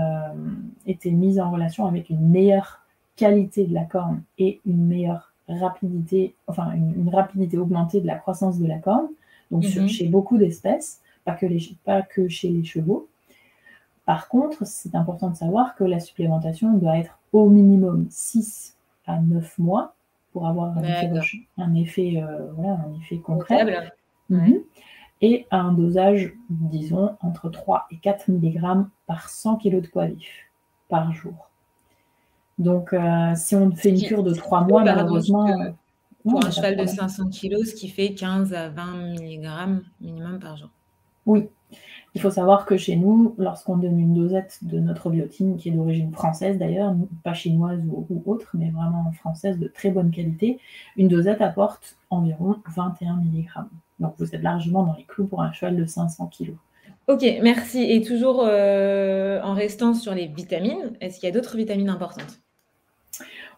été 0.87 1.11
mise 1.11 1.39
en 1.39 1.51
relation 1.51 1.87
avec 1.87 2.11
une 2.11 2.29
meilleure 2.29 2.81
qualité 3.17 3.67
de 3.67 3.75
la 3.75 3.85
corne 3.85 4.23
et 4.39 4.61
une 4.67 4.87
meilleure 4.87 5.33
rapidité, 5.49 6.35
enfin 6.47 6.73
une, 6.73 7.09
rapidité 7.11 7.59
augmentée 7.59 8.01
de 8.01 8.07
la 8.07 8.17
croissance 8.17 8.59
de 8.59 8.67
la 8.67 8.79
corne, 8.79 9.09
donc 9.51 9.65
mhm. 9.65 9.89
chez 9.89 10.09
beaucoup 10.09 10.39
d'espèces, 10.39 11.01
pas, 11.25 11.33
que 11.33 11.47
pas 11.85 12.03
que 12.03 12.29
chez 12.29 12.49
les 12.49 12.65
chevaux. 12.65 13.09
Par 14.07 14.29
contre, 14.29 14.67
c'est 14.67 14.95
important 14.95 15.31
de 15.31 15.37
savoir 15.37 15.75
que 15.77 15.85
la 15.85 16.01
supplémentation 16.01 16.73
doit 16.75 16.99
être 16.99 17.19
au 17.33 17.49
minimum 17.49 18.07
6 18.11 18.77
à 19.07 19.19
9 19.21 19.59
mois 19.59 19.95
pour 20.33 20.47
avoir 20.49 20.77
un 20.77 20.83
effet, 20.83 22.17
euh, 22.17 22.51
un 22.59 22.95
effet, 23.01 23.19
concret. 23.23 23.93
Mhm. 24.29 24.61
Et 25.21 25.47
un 25.51 25.73
dosage, 25.73 26.35
disons, 26.51 27.17
entre 27.21 27.49
3 27.49 27.87
et 27.91 27.97
4 27.97 28.31
mg 28.31 28.87
par 29.07 29.29
100 29.29 29.57
kg 29.57 29.81
de 29.81 29.87
poids 29.87 30.07
vif 30.07 30.51
par 30.89 31.13
jour. 31.13 31.51
Donc, 32.59 32.93
euh, 32.93 33.33
si 33.35 33.57
on 33.57 33.71
fait 33.73 33.91
une 33.91 34.03
cure 34.03 34.23
de 34.23 34.35
3 34.35 34.63
mois, 34.63 34.85
malheureusement. 34.85 35.75
pour 36.23 36.45
un 36.45 36.51
cheval 36.51 36.77
de 36.77 36.87
500 36.87 37.29
kg, 37.31 37.65
ce 37.65 37.75
qui 37.75 37.89
fait 37.89 38.15
15 38.15 38.55
à 38.55 38.69
20 38.69 39.15
mg 39.15 39.83
minimum 40.01 40.39
par 40.39 40.57
jour. 40.57 40.71
Oui, 41.27 41.49
il 42.15 42.21
faut 42.21 42.31
savoir 42.31 42.65
que 42.65 42.77
chez 42.77 42.95
nous, 42.95 43.35
lorsqu'on 43.39 43.77
donne 43.77 43.99
une 43.99 44.15
dosette 44.15 44.61
de 44.63 44.79
notre 44.79 45.11
biotine, 45.11 45.57
qui 45.57 45.69
est 45.69 45.73
d'origine 45.73 46.13
française 46.13 46.59
d'ailleurs, 46.59 46.95
pas 47.25 47.35
chinoise 47.35 47.81
ou, 47.89 48.23
autre, 48.27 48.51
mais 48.55 48.71
vraiment 48.71 49.11
française 49.13 49.59
de 49.59 49.67
très 49.67 49.91
bonne 49.91 50.13
qualité, 50.13 50.61
une 50.97 51.09
dosette 51.09 51.41
apporte 51.41 51.97
environ 52.11 52.57
21 52.77 53.17
mg. 53.17 53.49
Donc 53.99 54.15
vous 54.19 54.33
êtes 54.33 54.43
largement 54.43 54.85
dans 54.85 54.95
les 54.95 55.05
clous 55.05 55.27
pour 55.27 55.43
un 55.43 55.53
cheval 55.53 55.77
de 55.77 55.85
500 55.85 56.31
kg. 56.37 56.55
Ok, 57.09 57.25
merci. 57.43 57.83
Et 57.83 58.01
toujours 58.01 58.45
euh, 58.47 59.41
en 59.43 59.55
restant 59.55 59.93
sur 59.93 60.15
les 60.15 60.29
vitamines, 60.29 60.93
est-ce 61.01 61.19
qu'il 61.19 61.29
y 61.29 61.33
a 61.33 61.35
d'autres 61.35 61.57
vitamines 61.57 61.91
importantes? 61.91 62.41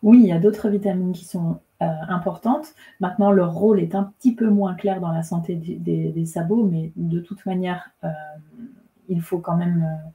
Oui, 0.03 0.21
il 0.23 0.27
y 0.27 0.33
a 0.33 0.39
d'autres 0.39 0.69
vitamines 0.69 1.13
qui 1.13 1.25
sont 1.25 1.59
euh, 1.83 1.87
importantes. 2.09 2.75
Maintenant, 3.01 3.31
leur 3.31 3.53
rôle 3.53 3.81
est 3.81 3.95
un 3.95 4.05
petit 4.19 4.35
peu 4.35 4.49
moins 4.49 4.75
clair 4.75 4.99
dans 5.01 5.13
la 5.13 5.23
santé 5.23 5.57
des, 5.57 6.25
sabots, 6.25 6.65
mais 6.65 6.91
de 6.97 7.21
toute 7.21 7.45
manière, 7.45 7.91
euh, 8.03 8.09
il 9.09 9.21
faut 9.21 9.39
quand 9.39 9.57
même 9.57 9.85
euh, 9.85 10.11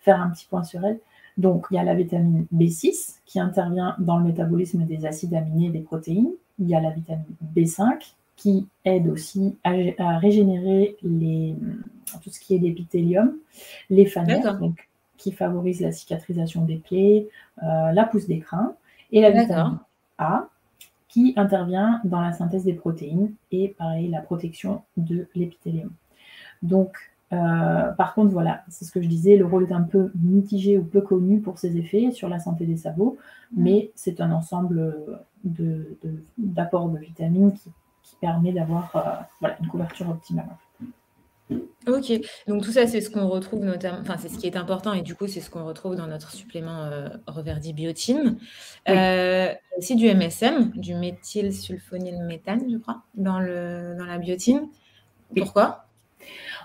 faire 0.00 0.20
un 0.20 0.30
petit 0.30 0.46
point 0.46 0.64
sur 0.64 0.84
elle. 0.84 0.98
Donc, 1.38 1.66
il 1.70 1.74
y 1.74 1.78
a 1.78 1.84
la 1.84 1.94
vitamine 1.94 2.46
B6 2.54 3.18
qui 3.24 3.40
intervient 3.40 3.96
dans 3.98 4.18
le 4.18 4.24
métabolisme 4.24 4.84
des 4.84 5.06
acides 5.06 5.34
aminés 5.34 5.66
et 5.66 5.70
des 5.70 5.80
protéines. 5.80 6.30
Il 6.58 6.68
y 6.68 6.74
a 6.74 6.80
la 6.80 6.90
vitamine 6.90 7.24
B5 7.54 8.14
qui 8.36 8.66
aide 8.84 9.08
aussi 9.08 9.56
à, 9.64 10.18
régénérer 10.18 10.96
les, 11.02 11.54
tout 12.22 12.30
ce 12.30 12.40
qui 12.40 12.54
est 12.54 12.58
l'épithélium, 12.58 13.34
les 13.88 14.04
fanères, 14.06 14.58
donc, 14.58 14.88
qui 15.16 15.32
favorisent 15.32 15.80
la 15.80 15.92
cicatrisation 15.92 16.64
des 16.64 16.76
plaies, 16.76 17.28
la 17.60 18.04
pousse 18.04 18.26
des 18.26 18.40
crins 18.40 18.74
et 19.12 19.20
la 19.20 19.30
vitamine 19.30 19.78
A 20.18 20.48
qui 21.12 21.34
intervient 21.36 22.00
dans 22.04 22.22
la 22.22 22.32
synthèse 22.32 22.64
des 22.64 22.72
protéines 22.72 23.34
et 23.50 23.68
pareil 23.68 24.08
la 24.08 24.22
protection 24.22 24.82
de 24.96 25.28
l'épithélium. 25.34 25.92
Donc 26.62 27.11
euh, 27.32 27.92
par 27.92 28.14
contre, 28.14 28.30
voilà, 28.30 28.62
c'est 28.68 28.84
ce 28.84 28.92
que 28.92 29.00
je 29.00 29.08
disais, 29.08 29.36
le 29.36 29.46
rôle 29.46 29.64
est 29.64 29.72
un 29.72 29.82
peu 29.82 30.10
mitigé 30.22 30.76
ou 30.76 30.84
peu 30.84 31.00
connu 31.00 31.40
pour 31.40 31.58
ses 31.58 31.76
effets 31.78 32.10
sur 32.10 32.28
la 32.28 32.38
santé 32.38 32.66
des 32.66 32.76
sabots, 32.76 33.16
mais 33.56 33.90
c'est 33.94 34.20
un 34.20 34.32
ensemble 34.32 34.94
d'apports 35.44 36.88
de, 36.88 36.98
vitamines 36.98 37.52
qui, 37.52 37.70
permet 38.20 38.52
d'avoir 38.52 39.26
euh, 39.42 39.48
une 39.60 39.66
couverture 39.66 40.08
optimale. 40.08 40.46
Ok, 41.88 42.12
donc 42.46 42.62
tout 42.62 42.70
ça, 42.70 42.86
c'est 42.86 43.00
ce 43.00 43.10
qu'on 43.10 43.26
retrouve 43.28 43.64
notamment, 43.64 43.98
enfin, 44.00 44.16
c'est 44.16 44.28
ce 44.28 44.38
qui 44.38 44.46
est 44.46 44.56
important 44.56 44.92
et 44.92 45.02
du 45.02 45.16
coup, 45.16 45.26
c'est 45.26 45.40
ce 45.40 45.50
qu'on 45.50 45.64
retrouve 45.64 45.96
dans 45.96 46.06
notre 46.06 46.30
supplément 46.30 46.84
euh, 46.84 47.08
Reverdi 47.26 47.72
Biotine. 47.72 48.38
Euh, 48.88 49.52
aussi 49.76 49.96
du 49.96 50.06
MSM, 50.06 50.70
du 50.76 50.94
méthylsulfonylméthane, 50.94 52.70
je 52.70 52.76
crois, 52.76 53.02
dans, 53.14 53.40
le, 53.40 53.96
dans 53.98 54.04
la 54.04 54.18
biotine. 54.18 54.68
Pourquoi? 55.34 55.86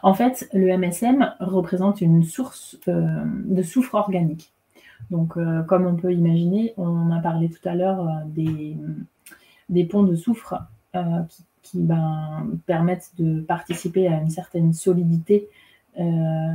En 0.03 0.13
fait, 0.13 0.49
le 0.53 0.75
MSM 0.77 1.33
représente 1.39 2.01
une 2.01 2.23
source 2.23 2.77
euh, 2.87 3.23
de 3.45 3.61
soufre 3.61 3.95
organique. 3.95 4.51
Donc, 5.11 5.37
comme 5.67 5.85
on 5.85 5.95
peut 5.95 6.11
imaginer, 6.11 6.73
on 6.75 7.11
a 7.11 7.19
parlé 7.19 7.49
tout 7.49 7.69
à 7.69 7.75
l'heure 7.75 8.09
des, 8.25 8.75
des 9.69 9.85
ponts 9.85 10.03
de 10.03 10.15
soufre 10.15 10.55
qui 11.61 11.81
ben, 11.81 12.47
permettent 12.65 13.11
de 13.17 13.41
participer 13.41 14.07
à 14.07 14.21
une 14.21 14.29
certaine 14.29 14.73
solidité 14.73 15.49
euh, 15.99 16.53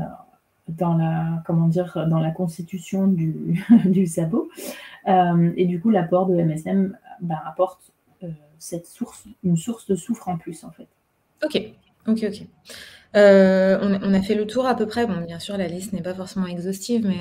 dans 0.69 0.97
la 0.97 1.43
comment 1.45 1.69
dire 1.69 2.07
dans 2.09 2.21
la 2.21 2.31
constitution 2.31 3.07
du, 3.09 3.65
du 3.85 4.07
sabot. 4.07 4.49
Euh, 5.09 5.53
et 5.57 5.67
du 5.67 5.81
coup, 5.81 5.91
l'apport 5.91 6.27
de 6.27 6.35
MSM 6.35 6.97
ben, 7.21 7.39
apporte 7.45 7.93
euh, 8.23 8.29
cette 8.59 8.87
source, 8.87 9.25
une 9.45 9.57
source 9.57 9.87
de 9.87 9.97
soufre 9.97 10.29
en 10.29 10.39
plus 10.39 10.65
en 10.65 10.71
fait. 10.71 10.89
Ok, 11.45 11.61
ok, 12.07 12.25
ok. 12.25 12.47
On, 13.15 14.15
a 14.15 14.23
fait 14.23 14.35
le 14.35 14.47
tour 14.47 14.67
à 14.67 14.75
peu 14.75 14.87
près. 14.87 15.07
Bon, 15.07 15.21
bien 15.21 15.39
sûr, 15.39 15.57
la 15.57 15.69
liste 15.69 15.93
n'est 15.93 16.03
pas 16.03 16.15
forcément 16.15 16.47
exhaustive, 16.47 17.07
mais 17.07 17.21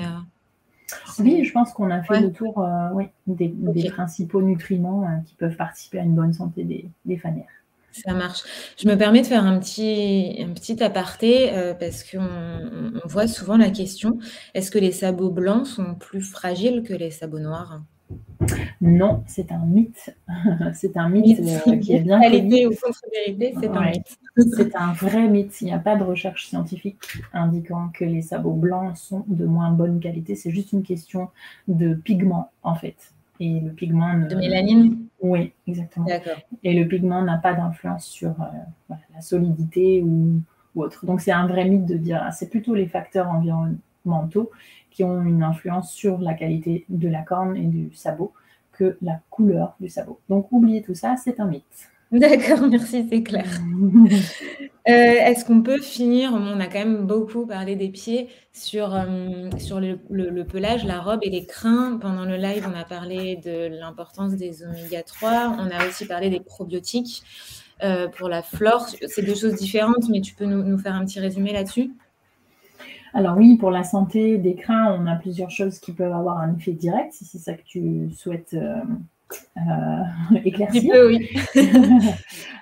oui, 1.18 1.44
je 1.44 1.52
pense 1.52 1.72
qu'on 1.72 1.90
a 1.90 2.02
fait 2.02 2.20
le 2.20 2.32
tour 2.32 2.66
oui, 2.94 3.06
des, 3.26 3.90
principaux 3.90 4.42
nutriments 4.42 5.06
qui 5.26 5.34
peuvent 5.34 5.56
participer 5.56 5.98
à 5.98 6.02
une 6.02 6.14
bonne 6.14 6.32
santé 6.32 6.64
des, 6.64 6.88
des 7.04 7.16
fanères. 7.16 7.62
Ça 7.92 8.14
marche. 8.14 8.42
Je 8.78 8.88
me 8.88 8.96
permets 8.96 9.20
de 9.20 9.26
faire 9.26 9.44
un 9.44 9.58
petit, 9.58 10.38
un 10.40 10.52
petit 10.54 10.82
aparté 10.82 11.52
euh, 11.52 11.74
parce 11.74 12.02
qu'on 12.02 12.20
on 13.04 13.06
voit 13.06 13.28
souvent 13.28 13.56
la 13.56 13.70
question, 13.70 14.18
est-ce 14.54 14.70
que 14.70 14.78
les 14.78 14.92
sabots 14.92 15.30
blancs 15.30 15.66
sont 15.66 15.94
plus 15.94 16.22
fragiles 16.22 16.82
que 16.82 16.94
les 16.94 17.10
sabots 17.10 17.38
noirs? 17.38 17.82
Non, 18.82 19.22
c'est 19.28 19.52
un 19.52 19.64
mythe. 19.64 20.14
c'est 20.74 20.96
un 20.96 21.08
mythe 21.08 21.38
euh, 21.68 21.76
qui 21.78 21.94
est 21.94 22.00
bien 22.00 22.20
c'est 22.20 23.68
un 23.68 23.90
mythe. 23.90 24.18
c'est 24.36 24.76
un 24.76 24.92
vrai 24.92 25.28
mythe. 25.28 25.60
Il 25.60 25.66
n'y 25.66 25.72
a 25.72 25.78
pas 25.78 25.94
de 25.94 26.02
recherche 26.02 26.48
scientifique 26.48 26.98
indiquant 27.32 27.90
que 27.94 28.04
les 28.04 28.22
sabots 28.22 28.54
blancs 28.54 28.96
sont 28.96 29.24
de 29.28 29.46
moins 29.46 29.70
bonne 29.70 30.00
qualité. 30.00 30.34
C'est 30.34 30.50
juste 30.50 30.72
une 30.72 30.82
question 30.82 31.28
de 31.68 31.94
pigment, 31.94 32.50
en 32.64 32.74
fait. 32.74 32.96
Et 33.38 33.60
le 33.60 33.70
pigment... 33.70 34.18
De 34.28 34.34
mélanine 34.34 34.98
oui, 35.20 35.52
exactement. 35.68 36.08
Et 36.64 36.74
le 36.74 36.88
pigment 36.88 37.22
n'a 37.22 37.38
pas 37.38 37.54
d'influence 37.54 38.06
sur 38.06 38.30
euh, 38.30 38.94
la 39.14 39.20
solidité 39.20 40.02
ou, 40.02 40.40
autre. 40.74 41.06
Donc 41.06 41.20
c'est 41.20 41.30
un 41.30 41.46
vrai 41.46 41.64
mythe 41.66 41.86
de 41.86 41.96
dire, 41.96 42.28
c'est 42.32 42.50
plutôt 42.50 42.74
les 42.74 42.88
facteurs 42.88 43.28
environnementaux 43.28 44.50
qui 44.90 45.04
ont 45.04 45.22
une 45.22 45.44
influence 45.44 45.92
sur 45.92 46.18
la 46.18 46.34
qualité 46.34 46.84
de 46.88 47.08
la 47.08 47.22
corne 47.22 47.56
et 47.56 47.66
du 47.66 47.94
sabot 47.94 48.32
que 48.82 48.96
la 49.02 49.20
couleur 49.30 49.76
du 49.80 49.88
sabot. 49.88 50.18
Donc 50.28 50.48
oubliez 50.50 50.82
tout 50.82 50.94
ça, 50.94 51.16
c'est 51.22 51.40
un 51.40 51.46
mythe. 51.46 51.88
D'accord, 52.12 52.66
merci, 52.68 53.06
c'est 53.08 53.22
clair. 53.22 53.46
Euh, 54.88 54.90
est-ce 54.90 55.44
qu'on 55.44 55.62
peut 55.62 55.80
finir, 55.80 56.32
on 56.34 56.58
a 56.58 56.66
quand 56.66 56.80
même 56.80 57.06
beaucoup 57.06 57.46
parlé 57.46 57.76
des 57.76 57.88
pieds, 57.88 58.28
sur, 58.52 58.96
euh, 58.96 59.48
sur 59.58 59.78
le, 59.78 60.42
pelage, 60.42 60.84
la 60.84 61.00
robe 61.00 61.20
et 61.22 61.30
les 61.30 61.46
crins. 61.46 61.98
Pendant 62.00 62.24
le 62.24 62.36
live, 62.36 62.68
on 62.68 62.76
a 62.76 62.82
parlé 62.82 63.36
de 63.36 63.68
l'importance 63.68 64.32
des 64.32 64.64
oméga 64.64 65.04
3, 65.04 65.56
on 65.60 65.70
a 65.70 65.86
aussi 65.86 66.04
parlé 66.04 66.30
des 66.30 66.40
probiotiques 66.40 67.22
euh, 67.84 68.08
pour 68.08 68.28
la 68.28 68.42
flore. 68.42 68.88
C'est 69.06 69.22
deux 69.22 69.36
choses 69.36 69.54
différentes, 69.54 70.08
mais 70.08 70.20
tu 70.20 70.34
peux 70.34 70.46
nous, 70.46 70.76
faire 70.78 70.96
un 70.96 71.04
petit 71.04 71.20
résumé 71.20 71.52
là-dessus? 71.52 71.92
Alors 73.14 73.36
oui, 73.36 73.56
pour 73.56 73.70
la 73.70 73.84
santé 73.84 74.38
des 74.38 74.54
crins, 74.54 74.96
on 74.98 75.06
a 75.06 75.16
plusieurs 75.16 75.50
choses 75.50 75.78
qui 75.78 75.92
peuvent 75.92 76.12
avoir 76.12 76.38
un 76.38 76.54
effet 76.56 76.72
direct, 76.72 77.12
si 77.12 77.24
c'est 77.24 77.38
ça 77.38 77.54
que 77.54 77.62
tu 77.64 78.10
souhaites 78.10 78.56
euh, 79.56 80.04
éclaircir. 80.44 80.94
oui. 81.06 81.28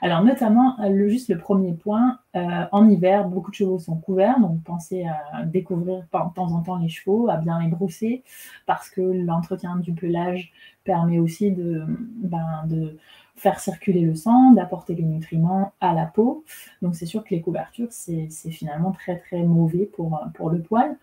Alors 0.02 0.24
notamment, 0.24 0.76
le, 0.88 1.08
juste 1.08 1.28
le 1.28 1.38
premier 1.38 1.72
point, 1.72 2.18
euh, 2.36 2.64
en 2.72 2.88
hiver, 2.88 3.28
beaucoup 3.28 3.50
de 3.50 3.56
chevaux 3.56 3.78
sont 3.78 3.96
couverts, 3.96 4.40
donc 4.40 4.62
pensez 4.64 5.04
à 5.04 5.44
découvrir 5.44 5.98
de 5.98 6.34
temps 6.34 6.52
en 6.52 6.62
temps 6.62 6.78
les 6.78 6.88
chevaux, 6.88 7.28
à 7.28 7.36
bien 7.36 7.60
les 7.60 7.68
brosser, 7.68 8.22
parce 8.66 8.88
que 8.88 9.00
l'entretien 9.00 9.76
du 9.76 9.92
pelage 9.92 10.52
permet 10.84 11.18
aussi 11.18 11.52
de, 11.52 11.84
ben, 12.22 12.64
de 12.66 12.96
faire 13.40 13.58
circuler 13.58 14.02
le 14.02 14.14
sang, 14.14 14.52
d'apporter 14.52 14.94
les 14.94 15.02
nutriments 15.02 15.72
à 15.80 15.94
la 15.94 16.04
peau. 16.04 16.44
Donc 16.82 16.94
c'est 16.94 17.06
sûr 17.06 17.24
que 17.24 17.30
les 17.30 17.40
couvertures, 17.40 17.88
c'est 17.90 18.28
finalement 18.50 18.92
très 18.92 19.18
très 19.18 19.42
mauvais 19.42 19.86
pour, 19.86 20.20
pour 20.34 20.50
le 20.50 20.60
poil. 20.60 20.98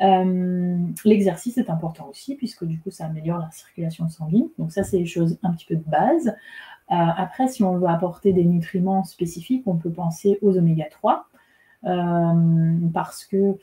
Euh, 0.00 0.78
l'exercice 1.04 1.58
est 1.58 1.68
important 1.68 2.08
aussi, 2.08 2.34
puisque 2.34 2.64
du 2.64 2.80
coup 2.80 2.90
ça 2.90 3.04
améliore 3.04 3.38
la 3.38 3.50
circulation 3.50 4.08
sanguine. 4.08 4.48
Donc 4.58 4.72
ça, 4.72 4.84
c'est 4.84 4.98
des 4.98 5.06
choses 5.06 5.38
un 5.42 5.52
petit 5.52 5.66
peu 5.66 5.76
de 5.76 5.84
base. 5.84 6.28
Euh, 6.28 6.94
après, 6.94 7.46
si 7.46 7.62
on 7.62 7.76
veut 7.76 7.88
apporter 7.88 8.32
des 8.32 8.44
nutriments 8.44 9.04
spécifiques, 9.04 9.64
on 9.66 9.76
peut 9.76 9.92
penser 9.92 10.38
aux 10.40 10.56
oméga 10.56 10.86
3, 10.90 11.26
euh, 11.84 12.78
parce 12.94 13.26
que 13.26 13.58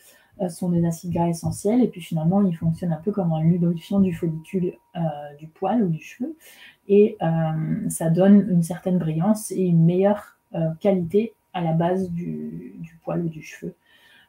sont 0.47 0.69
des 0.69 0.85
acides 0.85 1.11
gras 1.11 1.27
essentiels, 1.27 1.81
et 1.83 1.87
puis 1.89 1.99
finalement, 1.99 2.41
ils 2.41 2.55
fonctionnent 2.55 2.93
un 2.93 3.01
peu 3.03 3.11
comme 3.11 3.33
un 3.33 3.41
lubrifiant 3.41 3.99
du 3.99 4.13
follicule 4.13 4.73
du 5.37 5.47
poil 5.47 5.83
ou 5.83 5.89
du 5.89 6.01
cheveu 6.01 6.37
et 6.89 7.17
euh, 7.21 7.89
ça 7.89 8.09
donne 8.09 8.47
une 8.49 8.63
certaine 8.63 8.97
brillance 8.97 9.51
et 9.51 9.61
une 9.61 9.85
meilleure 9.85 10.35
euh, 10.55 10.69
qualité 10.81 11.33
à 11.53 11.61
la 11.61 11.73
base 11.73 12.11
du, 12.11 12.73
poil 13.03 13.21
ou 13.21 13.29
du 13.29 13.43
cheveu. 13.43 13.73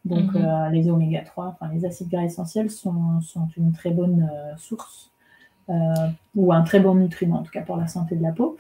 Donc 0.05 0.35
mhm. 0.35 0.45
euh, 0.45 0.69
les 0.69 0.89
oméga 0.89 1.23
3, 1.23 1.57
enfin 1.61 1.73
les 1.75 1.85
acides 1.85 2.09
gras 2.09 2.23
essentiels 2.23 2.71
sont, 2.71 3.21
sont 3.23 3.49
une 3.57 3.73
très 3.73 3.91
bonne 3.91 4.31
source 4.57 5.11
ou 6.35 6.53
un 6.53 6.63
très 6.63 6.81
bon 6.81 6.97
nutriment 6.97 7.39
en 7.39 7.43
tout 7.45 7.53
cas 7.53 7.63
pour 7.63 7.77
la 7.77 7.87
santé 7.87 8.17
de 8.17 8.23
la 8.23 8.33
peau. 8.33 8.57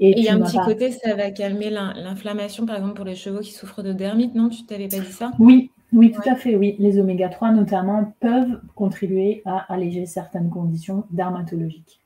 Et 0.00 0.18
il 0.18 0.24
y 0.24 0.28
a 0.28 0.34
un 0.34 0.40
petit 0.40 0.58
côté, 0.58 0.92
ça 0.92 1.14
va 1.14 1.30
calmer 1.30 1.70
l'inflammation, 1.70 2.66
par 2.66 2.76
exemple, 2.76 2.94
pour 2.94 3.04
les 3.04 3.16
chevaux 3.16 3.40
qui 3.40 3.52
souffrent 3.52 3.82
de 3.82 3.92
dermite, 3.92 4.34
non? 4.34 4.48
Tu 4.48 4.64
t'avais 4.64 4.86
pas 4.86 5.00
dit 5.00 5.12
ça? 5.12 5.32
Oui, 5.40 5.72
oui, 5.92 6.12
tout 6.12 6.28
à 6.28 6.36
fait, 6.36 6.54
oui. 6.54 6.76
Les 6.78 7.00
oméga 7.00 7.28
3, 7.28 7.50
notamment, 7.50 8.12
peuvent 8.20 8.60
contribuer 8.76 9.42
à 9.44 9.72
alléger 9.72 10.06
certaines 10.06 10.50
conditions 10.50 11.04
dermatologiques. 11.10 12.00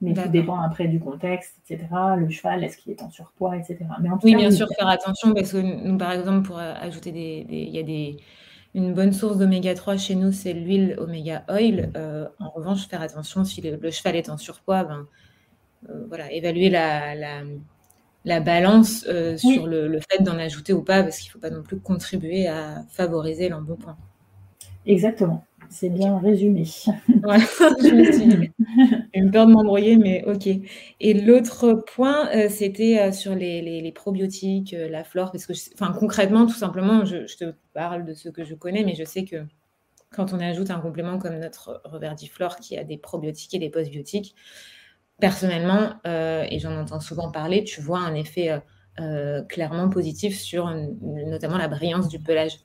Mais 0.00 0.14
tout 0.14 0.28
dépend 0.28 0.60
après 0.60 0.86
du 0.86 1.00
contexte, 1.00 1.56
etc. 1.68 1.88
Le 2.16 2.28
cheval, 2.30 2.62
est-ce 2.62 2.76
qu'il 2.76 2.92
est 2.92 3.02
en 3.02 3.10
surpoids, 3.10 3.56
etc. 3.56 3.78
Mais 4.00 4.08
oui, 4.22 4.36
bien 4.36 4.50
sûr, 4.50 4.68
faire 4.78 4.86
attention 4.86 5.34
parce 5.34 5.52
que 5.52 5.58
nous, 5.58 5.98
par 5.98 6.12
exemple, 6.12 6.46
pour 6.46 6.58
euh, 6.58 6.72
ajouter 6.80 7.10
des, 7.10 7.44
il 7.48 7.70
y 7.70 7.80
a 7.80 7.82
des, 7.82 8.16
une 8.74 8.94
bonne 8.94 9.12
source 9.12 9.38
d'oméga 9.38 9.74
3 9.74 9.96
chez 9.96 10.14
nous, 10.14 10.30
c'est 10.30 10.52
l'huile 10.52 10.94
oméga 10.98 11.44
oil. 11.48 11.90
Euh, 11.96 12.28
en 12.38 12.50
revanche, 12.50 12.86
faire 12.86 13.02
attention 13.02 13.44
si 13.44 13.60
le, 13.60 13.90
cheval 13.90 14.14
est 14.14 14.28
en 14.28 14.36
surpoids, 14.36 14.84
ben, 14.84 15.06
euh, 15.88 16.04
voilà, 16.06 16.30
évaluer 16.32 16.70
la, 16.70 17.16
la, 17.16 17.42
la 18.24 18.40
balance 18.40 19.04
sur 19.36 19.66
le, 19.66 19.88
le, 19.88 19.98
fait 20.08 20.22
d'en 20.22 20.38
ajouter 20.38 20.72
ou 20.72 20.82
pas, 20.82 21.02
parce 21.02 21.18
qu'il 21.18 21.30
ne 21.30 21.32
faut 21.32 21.40
pas 21.40 21.50
non 21.50 21.64
plus 21.64 21.80
contribuer 21.80 22.46
à 22.46 22.84
favoriser 22.90 23.48
l'embonpoint. 23.48 23.96
Exactement. 24.86 25.44
C'est 25.70 25.90
bien 25.90 26.18
résumé. 26.18 26.64
Ouais, 27.24 27.38
je 27.82 27.94
me 27.94 28.12
suis 28.12 28.52
une 29.14 29.30
peur 29.30 29.46
de 29.46 29.52
m'embrouiller, 29.52 29.96
mais 29.96 30.24
ok. 30.26 30.48
Et 31.00 31.14
l'autre 31.14 31.74
point, 31.74 32.30
euh, 32.34 32.48
c'était 32.48 32.98
euh, 32.98 33.12
sur 33.12 33.34
les, 33.34 33.92
probiotiques, 33.94 34.74
euh, 34.74 34.88
la 34.88 35.04
flore, 35.04 35.30
parce 35.30 35.46
que, 35.46 35.52
enfin, 35.74 35.92
concrètement, 35.92 36.46
tout 36.46 36.54
simplement, 36.54 37.04
je, 37.04 37.36
te 37.36 37.54
parle 37.74 38.04
de 38.04 38.14
ce 38.14 38.28
que 38.28 38.44
je 38.44 38.54
connais, 38.54 38.84
mais 38.84 38.94
je 38.94 39.04
sais 39.04 39.24
que 39.24 39.44
quand 40.10 40.32
on 40.32 40.40
ajoute 40.40 40.70
un 40.70 40.80
complément 40.80 41.18
comme 41.18 41.38
notre 41.38 41.82
reverdiflore 41.84 42.56
qui 42.56 42.78
a 42.78 42.84
des 42.84 42.96
probiotiques 42.96 43.54
et 43.54 43.58
des 43.58 43.70
postbiotiques, 43.70 44.34
personnellement, 45.20 45.92
et 46.04 46.58
j'en 46.60 46.74
entends 46.78 47.00
souvent 47.00 47.30
parler, 47.30 47.62
tu 47.64 47.82
vois 47.82 47.98
un 47.98 48.14
effet 48.14 48.58
clairement 49.48 49.90
positif 49.90 50.38
sur 50.38 50.74
notamment 51.02 51.58
la 51.58 51.68
brillance 51.68 52.08
du 52.08 52.18
pelage. 52.18 52.58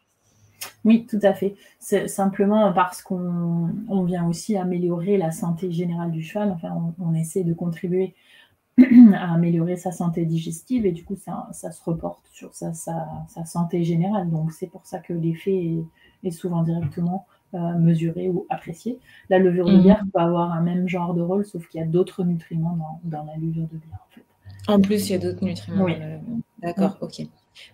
Oui, 0.85 1.05
tout 1.05 1.19
à 1.21 1.33
fait. 1.33 1.55
C'est 1.79 2.07
simplement 2.07 2.71
parce 2.73 3.01
qu'on 3.01 4.03
vient 4.05 4.27
aussi 4.27 4.57
améliorer 4.57 5.17
la 5.17 5.31
santé 5.31 5.71
générale 5.71 6.11
du 6.11 6.21
cheval. 6.21 6.51
Enfin, 6.51 6.93
on, 6.99 7.13
essaie 7.13 7.43
de 7.43 7.53
contribuer 7.53 8.15
à 9.13 9.33
améliorer 9.33 9.77
sa 9.77 9.91
santé 9.91 10.25
digestive 10.25 10.85
et 10.85 10.91
du 10.91 11.03
coup, 11.03 11.15
ça, 11.15 11.49
se 11.53 11.83
reporte 11.83 12.27
sur 12.31 12.53
sa, 12.53 12.73
santé 13.45 13.83
générale. 13.83 14.29
Donc, 14.29 14.51
c'est 14.51 14.67
pour 14.67 14.85
ça 14.85 14.99
que 14.99 15.13
l'effet 15.13 15.79
est, 16.23 16.31
souvent 16.31 16.63
directement 16.63 17.25
euh, 17.53 17.77
mesuré 17.77 18.29
ou 18.29 18.45
apprécié. 18.49 18.99
La 19.29 19.39
levure 19.39 19.65
de 19.67 19.75
mhm. 19.75 19.83
bière 19.83 20.03
peut 20.13 20.19
avoir 20.19 20.51
un 20.53 20.61
même 20.61 20.87
genre 20.87 21.13
de 21.13 21.21
rôle, 21.21 21.45
sauf 21.45 21.67
qu'il 21.67 21.79
y 21.79 21.83
a 21.83 21.87
d'autres 21.87 22.23
nutriments 22.23 23.01
dans, 23.03 23.23
la 23.23 23.35
levure 23.37 23.67
de 23.67 23.77
bière. 23.77 23.99
En, 23.99 24.13
fait. 24.13 24.71
en 24.71 24.81
plus, 24.81 25.09
il 25.09 25.11
y 25.13 25.15
a 25.15 25.19
d'autres 25.19 25.43
nutriments. 25.43 25.85
Oui. 25.85 25.95
D'accord, 26.61 26.97
ok. 27.01 27.27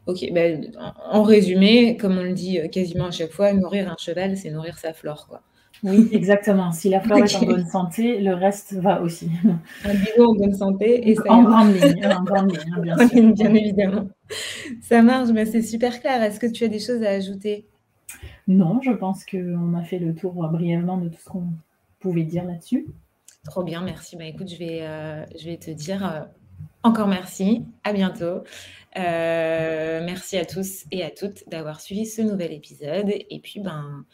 Ok, 0.07 0.25
ben, 0.31 0.71
en 1.11 1.23
résumé, 1.23 1.97
comme 1.97 2.17
on 2.17 2.23
le 2.23 2.33
dit 2.33 2.59
euh, 2.59 2.67
quasiment 2.67 3.05
à 3.05 3.11
chaque 3.11 3.31
fois, 3.31 3.53
nourrir 3.53 3.91
un 3.91 3.95
cheval, 3.97 4.37
c'est 4.37 4.49
nourrir 4.49 4.77
sa 4.77 4.93
flore, 4.93 5.27
quoi. 5.27 5.41
Oui, 5.83 6.09
exactement. 6.11 6.71
Si 6.71 6.89
la 6.89 6.99
flore 6.99 7.19
est 7.23 7.35
en 7.35 7.45
bonne 7.45 7.67
santé, 7.67 8.19
le 8.19 8.33
reste 8.33 8.73
va 8.73 9.01
aussi. 9.01 9.29
Un 9.85 10.23
en 10.23 10.35
bonne 10.35 10.53
santé 10.53 11.09
et 11.09 11.15
ça 11.15 11.31
en 11.31 11.43
grande 11.43 11.73
ligne, 11.73 12.05
en 12.05 12.23
grande 12.23 12.51
ligne, 12.51 12.73
hein, 12.75 12.81
bien 12.81 13.07
sûr. 13.07 13.33
bien 13.33 13.53
évidemment. 13.53 14.09
Ça 14.81 15.01
marche, 15.01 15.29
mais 15.29 15.45
c'est 15.45 15.61
super 15.61 16.01
clair. 16.01 16.21
Est-ce 16.21 16.39
que 16.39 16.47
tu 16.47 16.63
as 16.65 16.67
des 16.67 16.79
choses 16.79 17.03
à 17.03 17.09
ajouter? 17.11 17.65
Non, 18.47 18.81
je 18.81 18.91
pense 18.91 19.25
qu'on 19.25 19.73
a 19.75 19.83
fait 19.83 19.99
le 19.99 20.13
tour 20.13 20.43
euh, 20.43 20.47
brièvement 20.49 20.97
de 20.97 21.07
tout 21.07 21.19
ce 21.23 21.29
qu'on 21.29 21.47
pouvait 21.99 22.23
dire 22.23 22.43
là-dessus. 22.43 22.87
Trop 23.45 23.63
bien, 23.63 23.81
merci. 23.81 24.17
Bah, 24.17 24.25
écoute, 24.25 24.49
je 24.49 24.57
vais, 24.57 24.79
euh, 24.81 25.23
je 25.39 25.45
vais 25.45 25.57
te 25.57 25.71
dire 25.71 26.27
encore 26.83 27.07
merci. 27.07 27.63
À 27.83 27.93
bientôt. 27.93 28.43
Euh, 28.97 30.01
merci 30.03 30.37
à 30.37 30.45
tous 30.45 30.85
et 30.91 31.03
à 31.03 31.11
toutes 31.11 31.47
d'avoir 31.49 31.79
suivi 31.79 32.05
ce 32.05 32.21
nouvel 32.21 32.53
épisode. 32.53 33.09
Et 33.09 33.39
puis, 33.39 33.59
ben, 33.59 34.05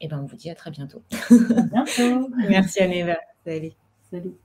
et 0.00 0.08
ben, 0.08 0.20
on 0.20 0.26
vous 0.26 0.36
dit 0.36 0.50
à 0.50 0.54
très 0.54 0.70
bientôt. 0.70 1.02
À 1.12 1.62
bientôt. 1.62 2.30
merci 2.48 2.80
Aneva. 2.80 3.18
Salut. 3.44 3.72
Salut. 4.10 4.40